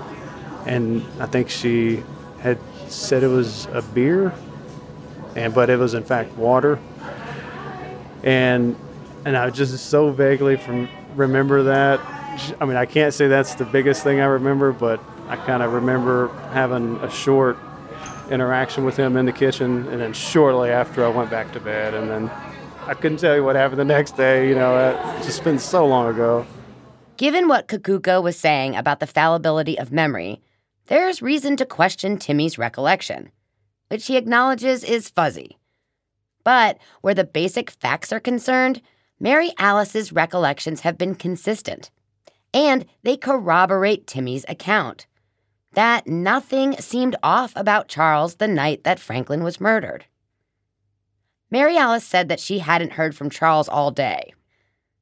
and 0.65 1.05
I 1.19 1.25
think 1.25 1.49
she 1.49 2.03
had 2.39 2.57
said 2.93 3.23
it 3.23 3.27
was 3.27 3.65
a 3.67 3.81
beer 3.81 4.33
and 5.35 5.53
but 5.53 5.69
it 5.69 5.77
was 5.77 5.93
in 5.93 6.03
fact 6.03 6.31
water. 6.37 6.79
And 8.23 8.75
and 9.25 9.37
I 9.37 9.49
just 9.49 9.77
so 9.85 10.11
vaguely 10.11 10.57
from 10.57 10.89
remember 11.15 11.63
that. 11.63 11.99
I 12.59 12.65
mean, 12.65 12.77
I 12.77 12.85
can't 12.85 13.13
say 13.13 13.27
that's 13.27 13.55
the 13.55 13.65
biggest 13.65 14.03
thing 14.03 14.19
I 14.19 14.25
remember, 14.25 14.71
but 14.71 14.99
I 15.27 15.35
kind 15.35 15.61
of 15.61 15.73
remember 15.73 16.29
having 16.51 16.97
a 16.97 17.09
short 17.09 17.57
interaction 18.31 18.85
with 18.85 18.97
him 18.97 19.17
in 19.17 19.25
the 19.25 19.31
kitchen, 19.31 19.87
and 19.87 20.01
then 20.01 20.13
shortly 20.13 20.69
after 20.69 21.05
I 21.05 21.09
went 21.09 21.29
back 21.29 21.51
to 21.53 21.59
bed, 21.59 21.93
and 21.93 22.09
then 22.09 22.31
I 22.87 22.95
couldn't 22.95 23.19
tell 23.19 23.35
you 23.35 23.43
what 23.43 23.55
happened 23.55 23.79
the 23.79 23.85
next 23.85 24.17
day. 24.17 24.49
You 24.49 24.55
know, 24.55 24.77
it 24.89 25.23
just 25.23 25.43
been 25.43 25.59
so 25.59 25.85
long 25.85 26.09
ago. 26.09 26.45
Given 27.17 27.47
what 27.47 27.67
Kukucka 27.67 28.23
was 28.23 28.37
saying 28.37 28.75
about 28.75 28.99
the 28.99 29.07
fallibility 29.07 29.77
of 29.77 29.91
memory, 29.91 30.41
there's 30.87 31.21
reason 31.21 31.55
to 31.57 31.65
question 31.65 32.17
Timmy's 32.17 32.57
recollection 32.57 33.31
which 33.93 34.07
he 34.07 34.17
acknowledges 34.17 34.83
is 34.83 35.11
fuzzy. 35.11 35.59
But 36.43 36.79
where 37.01 37.13
the 37.13 37.23
basic 37.23 37.69
facts 37.69 38.11
are 38.11 38.19
concerned, 38.19 38.81
Mary 39.19 39.51
Alice's 39.59 40.11
recollections 40.11 40.81
have 40.81 40.97
been 40.97 41.13
consistent, 41.13 41.91
and 42.55 42.87
they 43.03 43.17
corroborate 43.17 44.07
Timmy's 44.07 44.45
account 44.49 45.05
that 45.73 46.07
nothing 46.07 46.75
seemed 46.77 47.15
off 47.21 47.53
about 47.55 47.87
Charles 47.87 48.35
the 48.35 48.47
night 48.47 48.83
that 48.83 48.99
Franklin 48.99 49.43
was 49.43 49.61
murdered. 49.61 50.05
Mary 51.51 51.77
Alice 51.77 52.03
said 52.03 52.29
that 52.29 52.39
she 52.39 52.59
hadn't 52.59 52.93
heard 52.93 53.15
from 53.15 53.29
Charles 53.29 53.69
all 53.69 53.91
day. 53.91 54.33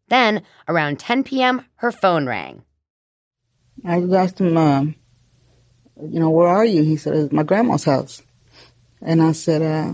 Then, 0.10 0.44
around 0.68 1.00
10 1.00 1.24
p.m., 1.24 1.66
her 1.76 1.94
phone 1.94 2.28
rang. 2.28 2.64
I 3.86 4.02
asked 4.14 4.42
him, 4.42 4.58
uh, 4.58 4.86
you 6.10 6.20
know, 6.20 6.30
where 6.30 6.48
are 6.48 6.66
you? 6.66 6.84
He 6.84 6.98
said, 6.98 7.16
it's 7.16 7.34
my 7.34 7.44
grandma's 7.44 7.84
house. 7.84 8.22
And 9.02 9.22
I 9.22 9.32
said, 9.32 9.62
uh, 9.62 9.94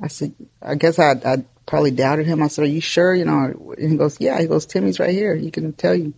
I 0.00 0.08
said, 0.08 0.34
I 0.60 0.74
guess 0.74 0.98
I, 0.98 1.12
I 1.12 1.44
probably 1.66 1.90
doubted 1.90 2.26
him. 2.26 2.42
I 2.42 2.48
said, 2.48 2.64
are 2.64 2.68
you 2.68 2.80
sure? 2.80 3.14
You 3.14 3.24
know, 3.24 3.74
and 3.78 3.92
he 3.92 3.96
goes, 3.96 4.20
yeah. 4.20 4.40
He 4.40 4.46
goes, 4.46 4.66
Timmy's 4.66 5.00
right 5.00 5.10
here. 5.10 5.34
He 5.34 5.50
can 5.50 5.72
tell 5.72 5.94
you. 5.94 6.14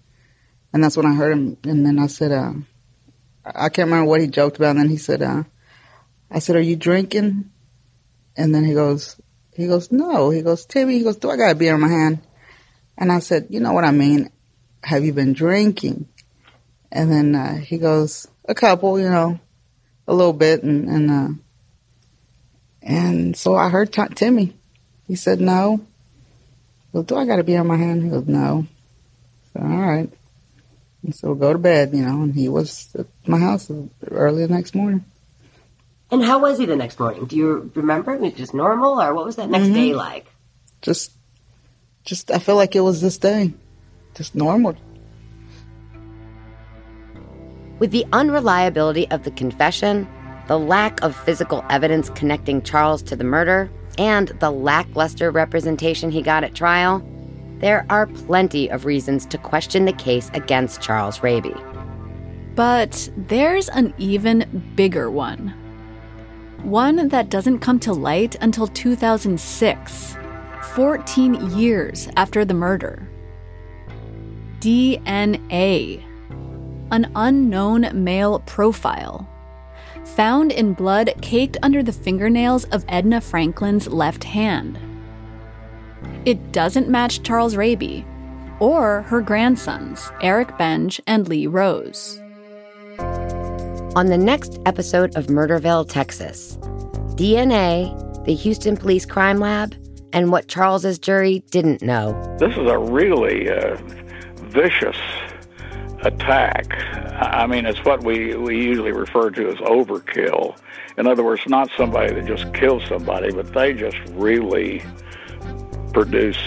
And 0.72 0.82
that's 0.82 0.96
when 0.96 1.06
I 1.06 1.14
heard 1.14 1.32
him. 1.32 1.56
And 1.64 1.86
then 1.86 1.98
I 1.98 2.08
said, 2.08 2.32
uh, 2.32 2.52
I 3.44 3.68
can't 3.68 3.88
remember 3.88 4.08
what 4.08 4.20
he 4.20 4.26
joked 4.26 4.56
about. 4.56 4.70
And 4.70 4.80
then 4.80 4.88
he 4.88 4.96
said, 4.96 5.22
uh, 5.22 5.44
I 6.30 6.40
said, 6.40 6.56
are 6.56 6.60
you 6.60 6.76
drinking? 6.76 7.50
And 8.36 8.54
then 8.54 8.64
he 8.64 8.74
goes, 8.74 9.20
he 9.54 9.66
goes, 9.66 9.90
no. 9.90 10.30
He 10.30 10.42
goes, 10.42 10.66
Timmy, 10.66 10.98
he 10.98 11.04
goes, 11.04 11.16
do 11.16 11.30
I 11.30 11.36
got 11.36 11.52
a 11.52 11.54
beer 11.54 11.74
in 11.74 11.80
my 11.80 11.88
hand? 11.88 12.20
And 12.98 13.12
I 13.12 13.20
said, 13.20 13.46
you 13.50 13.60
know 13.60 13.72
what 13.72 13.84
I 13.84 13.90
mean? 13.90 14.30
Have 14.82 15.04
you 15.04 15.12
been 15.12 15.32
drinking? 15.32 16.08
And 16.90 17.10
then 17.10 17.34
uh, 17.34 17.56
he 17.56 17.78
goes, 17.78 18.28
a 18.48 18.54
couple, 18.54 18.98
you 18.98 19.08
know, 19.08 19.38
a 20.06 20.14
little 20.14 20.32
bit. 20.32 20.62
And, 20.62 20.88
and 20.88 21.10
uh, 21.10 21.28
and 22.82 23.36
so 23.36 23.56
I 23.56 23.68
heard 23.68 23.92
t- 23.92 24.14
Timmy. 24.14 24.54
He 25.06 25.16
said, 25.16 25.40
no. 25.40 25.80
Well, 26.92 27.02
do 27.02 27.16
I 27.16 27.26
got 27.26 27.36
to 27.36 27.44
be 27.44 27.56
on 27.56 27.66
my 27.66 27.76
hand? 27.76 28.02
He 28.02 28.08
goes, 28.08 28.26
no. 28.26 28.66
So, 29.52 29.60
all 29.60 29.68
right. 29.68 30.10
And 31.02 31.14
so 31.14 31.34
go 31.34 31.52
to 31.52 31.58
bed, 31.58 31.92
you 31.94 32.02
know, 32.02 32.22
and 32.22 32.34
he 32.34 32.48
was 32.48 32.88
at 32.98 33.06
my 33.26 33.38
house 33.38 33.70
early 34.10 34.46
the 34.46 34.52
next 34.52 34.74
morning. 34.74 35.04
And 36.10 36.24
how 36.24 36.40
was 36.40 36.58
he 36.58 36.66
the 36.66 36.76
next 36.76 36.98
morning? 36.98 37.26
Do 37.26 37.36
you 37.36 37.70
remember? 37.74 38.16
Was 38.16 38.32
it 38.32 38.36
just 38.36 38.54
normal, 38.54 39.00
or 39.00 39.14
what 39.14 39.24
was 39.24 39.36
that 39.36 39.50
next 39.50 39.66
mm-hmm. 39.66 39.74
day 39.74 39.94
like? 39.94 40.26
Just, 40.82 41.12
just 42.04 42.30
I 42.30 42.38
feel 42.38 42.56
like 42.56 42.76
it 42.76 42.80
was 42.80 43.00
this 43.00 43.18
day, 43.18 43.52
just 44.14 44.34
normal. 44.34 44.76
With 47.78 47.90
the 47.90 48.06
unreliability 48.12 49.10
of 49.10 49.24
the 49.24 49.30
confession, 49.30 50.08
the 50.48 50.58
lack 50.58 51.02
of 51.02 51.14
physical 51.14 51.64
evidence 51.68 52.08
connecting 52.10 52.62
Charles 52.62 53.02
to 53.02 53.16
the 53.16 53.24
murder, 53.24 53.70
and 53.98 54.28
the 54.40 54.50
lackluster 54.50 55.30
representation 55.30 56.10
he 56.10 56.22
got 56.22 56.44
at 56.44 56.54
trial, 56.54 57.06
there 57.58 57.86
are 57.90 58.06
plenty 58.06 58.70
of 58.70 58.84
reasons 58.84 59.26
to 59.26 59.38
question 59.38 59.84
the 59.84 59.92
case 59.92 60.30
against 60.34 60.80
Charles 60.80 61.22
Raby. 61.22 61.54
But 62.54 63.10
there's 63.16 63.68
an 63.70 63.92
even 63.98 64.72
bigger 64.74 65.10
one. 65.10 65.48
One 66.62 67.08
that 67.08 67.28
doesn't 67.28 67.58
come 67.58 67.78
to 67.80 67.92
light 67.92 68.36
until 68.40 68.66
2006, 68.66 70.16
14 70.74 71.50
years 71.58 72.08
after 72.16 72.44
the 72.44 72.54
murder. 72.54 73.08
DNA. 74.60 76.05
An 76.90 77.10
unknown 77.16 77.90
male 77.92 78.40
profile 78.46 79.28
found 80.04 80.52
in 80.52 80.72
blood 80.72 81.12
caked 81.20 81.56
under 81.62 81.82
the 81.82 81.92
fingernails 81.92 82.64
of 82.66 82.84
Edna 82.88 83.20
Franklin's 83.20 83.88
left 83.88 84.22
hand. 84.22 84.78
It 86.24 86.52
doesn't 86.52 86.88
match 86.88 87.22
Charles 87.22 87.56
Raby 87.56 88.06
or 88.60 89.02
her 89.02 89.20
grandsons, 89.20 90.10
Eric 90.22 90.48
Benge 90.58 91.00
and 91.06 91.28
Lee 91.28 91.46
Rose. 91.46 92.20
On 93.96 94.06
the 94.06 94.18
next 94.18 94.58
episode 94.64 95.16
of 95.16 95.26
Murderville, 95.26 95.88
Texas, 95.88 96.56
DNA, 97.16 98.24
the 98.24 98.34
Houston 98.34 98.76
Police 98.76 99.06
Crime 99.06 99.38
Lab, 99.38 99.74
and 100.12 100.30
what 100.30 100.48
Charles's 100.48 100.98
jury 100.98 101.42
didn't 101.50 101.82
know. 101.82 102.12
This 102.38 102.56
is 102.56 102.70
a 102.70 102.78
really 102.78 103.50
uh, 103.50 103.76
vicious 104.36 104.96
attack. 106.06 106.66
I 107.18 107.46
mean, 107.46 107.66
it's 107.66 107.84
what 107.84 108.02
we, 108.02 108.34
we 108.36 108.62
usually 108.62 108.92
refer 108.92 109.30
to 109.30 109.48
as 109.48 109.56
overkill. 109.56 110.56
In 110.96 111.06
other 111.06 111.22
words, 111.22 111.42
not 111.46 111.70
somebody 111.76 112.14
that 112.14 112.26
just 112.26 112.52
kills 112.54 112.84
somebody, 112.88 113.32
but 113.32 113.52
they 113.52 113.72
just 113.72 113.98
really 114.10 114.82
produce 115.92 116.38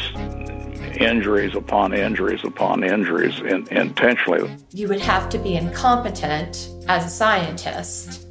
injuries 0.99 1.55
upon 1.55 1.93
injuries 1.93 2.43
upon 2.43 2.83
injuries 2.83 3.39
in, 3.39 3.67
intentionally. 3.71 4.55
You 4.73 4.87
would 4.89 5.01
have 5.01 5.29
to 5.29 5.37
be 5.37 5.55
incompetent 5.55 6.69
as 6.87 7.05
a 7.05 7.09
scientist 7.09 8.27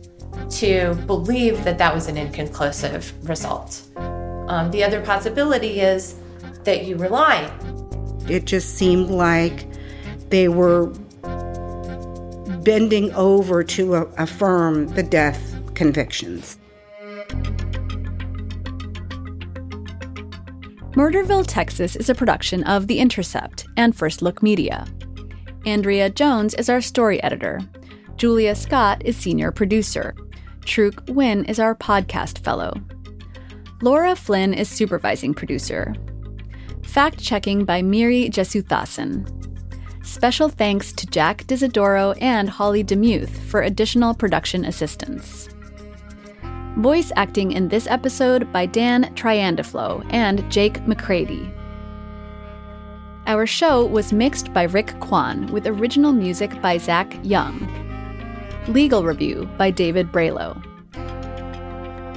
to 0.50 0.94
believe 1.06 1.64
that 1.64 1.78
that 1.78 1.94
was 1.94 2.08
an 2.08 2.16
inconclusive 2.16 3.12
result. 3.28 3.82
Um, 3.96 4.70
the 4.70 4.84
other 4.84 5.00
possibility 5.00 5.80
is 5.80 6.16
that 6.64 6.84
you 6.84 6.96
were 6.96 7.08
lying. 7.08 7.50
It 8.28 8.44
just 8.44 8.74
seemed 8.74 9.10
like 9.10 9.66
they 10.28 10.48
were 10.48 10.92
bending 12.68 13.10
over 13.14 13.64
to 13.64 13.94
affirm 13.94 14.88
the 14.88 15.02
death 15.02 15.58
convictions. 15.72 16.58
Murderville, 20.92 21.46
Texas 21.46 21.96
is 21.96 22.10
a 22.10 22.14
production 22.14 22.62
of 22.64 22.86
The 22.86 22.98
Intercept 22.98 23.66
and 23.78 23.96
First 23.96 24.20
Look 24.20 24.42
Media. 24.42 24.86
Andrea 25.64 26.10
Jones 26.10 26.52
is 26.56 26.68
our 26.68 26.82
story 26.82 27.22
editor. 27.22 27.58
Julia 28.16 28.54
Scott 28.54 29.00
is 29.02 29.16
senior 29.16 29.50
producer. 29.50 30.14
Truk 30.66 31.02
Wynn 31.08 31.46
is 31.46 31.58
our 31.58 31.74
podcast 31.74 32.44
fellow. 32.44 32.74
Laura 33.80 34.14
Flynn 34.14 34.52
is 34.52 34.68
supervising 34.68 35.32
producer. 35.32 35.94
Fact 36.82 37.18
checking 37.18 37.64
by 37.64 37.80
Miri 37.80 38.28
Jesuthasan. 38.28 39.47
Special 40.08 40.48
thanks 40.48 40.90
to 40.94 41.06
Jack 41.06 41.46
D'Isidoro 41.46 42.16
and 42.18 42.48
Holly 42.48 42.82
Demuth 42.82 43.38
for 43.40 43.60
additional 43.60 44.14
production 44.14 44.64
assistance. 44.64 45.50
Voice 46.78 47.12
acting 47.14 47.52
in 47.52 47.68
this 47.68 47.86
episode 47.86 48.50
by 48.50 48.64
Dan 48.64 49.14
Triandaflo 49.14 50.04
and 50.10 50.50
Jake 50.50 50.84
McCready. 50.88 51.52
Our 53.26 53.46
show 53.46 53.84
was 53.84 54.10
mixed 54.10 54.54
by 54.54 54.62
Rick 54.62 54.98
Kwan 54.98 55.46
with 55.52 55.66
original 55.66 56.12
music 56.12 56.60
by 56.62 56.78
Zach 56.78 57.14
Young. 57.22 57.68
Legal 58.66 59.04
review 59.04 59.46
by 59.58 59.70
David 59.70 60.10
Bralow. 60.10 60.56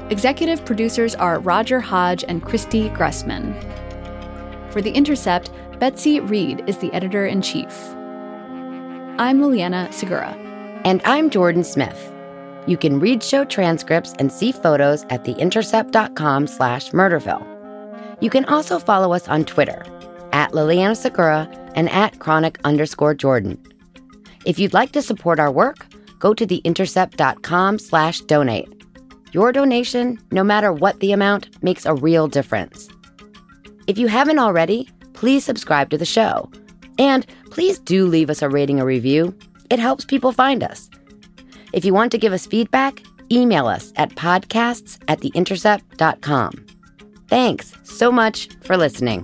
Executive 0.10 0.64
producers 0.64 1.14
are 1.14 1.42
Roger 1.42 1.82
Hodge 1.82 2.24
and 2.26 2.42
Christy 2.42 2.90
Gressman. 2.92 3.54
For 4.72 4.82
The 4.82 4.92
Intercept, 4.92 5.52
Betsy 5.82 6.20
Reed 6.20 6.64
is 6.68 6.78
the 6.78 6.94
editor 6.94 7.26
in 7.26 7.42
chief. 7.42 7.76
I'm 9.18 9.42
Liliana 9.42 9.92
Segura. 9.92 10.30
And 10.86 11.02
I'm 11.06 11.32
Jordan 11.32 11.64
Smith. 11.64 12.14
You 12.68 12.78
can 12.78 13.00
read 13.00 13.24
show 13.24 13.46
transcripts 13.46 14.14
and 14.20 14.32
see 14.32 14.52
photos 14.52 15.06
at 15.10 15.24
theintercept.com 15.24 16.46
slash 16.46 16.92
murderville. 16.92 17.44
You 18.22 18.30
can 18.30 18.46
also 18.46 18.78
follow 18.78 19.12
us 19.12 19.28
on 19.28 19.44
Twitter 19.44 19.84
at 20.34 20.52
Liliana 20.52 20.96
Segura 20.96 21.50
and 21.74 21.90
at 21.90 22.20
chronic 22.20 22.60
underscore 22.64 23.16
Jordan. 23.16 23.60
If 24.46 24.60
you'd 24.60 24.76
like 24.76 24.92
to 24.92 25.02
support 25.02 25.40
our 25.40 25.52
work, 25.52 25.88
go 26.20 26.36
to 26.36 26.46
theintercept.com 26.46 27.80
slash 27.80 28.22
donate. 28.22 28.70
Your 29.32 29.52
donation, 29.52 30.20
no 30.30 30.44
matter 30.44 30.72
what 30.72 31.00
the 31.00 31.12
amount, 31.12 31.64
makes 31.64 31.88
a 31.88 31.96
real 31.96 32.28
difference. 32.28 32.88
If 33.88 33.98
you 33.98 34.06
haven't 34.06 34.38
already, 34.38 34.88
please 35.22 35.46
subscribe 35.46 35.92
to 35.92 36.00
the 36.00 36.06
show. 36.06 36.50
And 36.98 37.28
please 37.52 37.78
do 37.78 38.08
leave 38.08 38.32
us 38.32 38.42
a 38.42 38.50
rating 38.50 38.80
or 38.80 38.86
review. 38.86 39.38
It 39.70 39.78
helps 39.78 40.04
people 40.04 40.32
find 40.32 40.64
us. 40.64 40.90
If 41.74 41.86
you 41.86 41.94
want 41.94 42.12
to 42.14 42.18
give 42.18 42.34
us 42.34 42.48
feedback, 42.48 43.04
email 43.32 43.68
us 43.68 43.94
at 43.98 44.10
podcasts 44.16 44.98
at 45.08 45.20
theintercept.com. 45.20 46.66
Thanks 47.28 47.74
so 47.84 48.12
much 48.12 48.50
for 48.64 48.76
listening. 48.76 49.24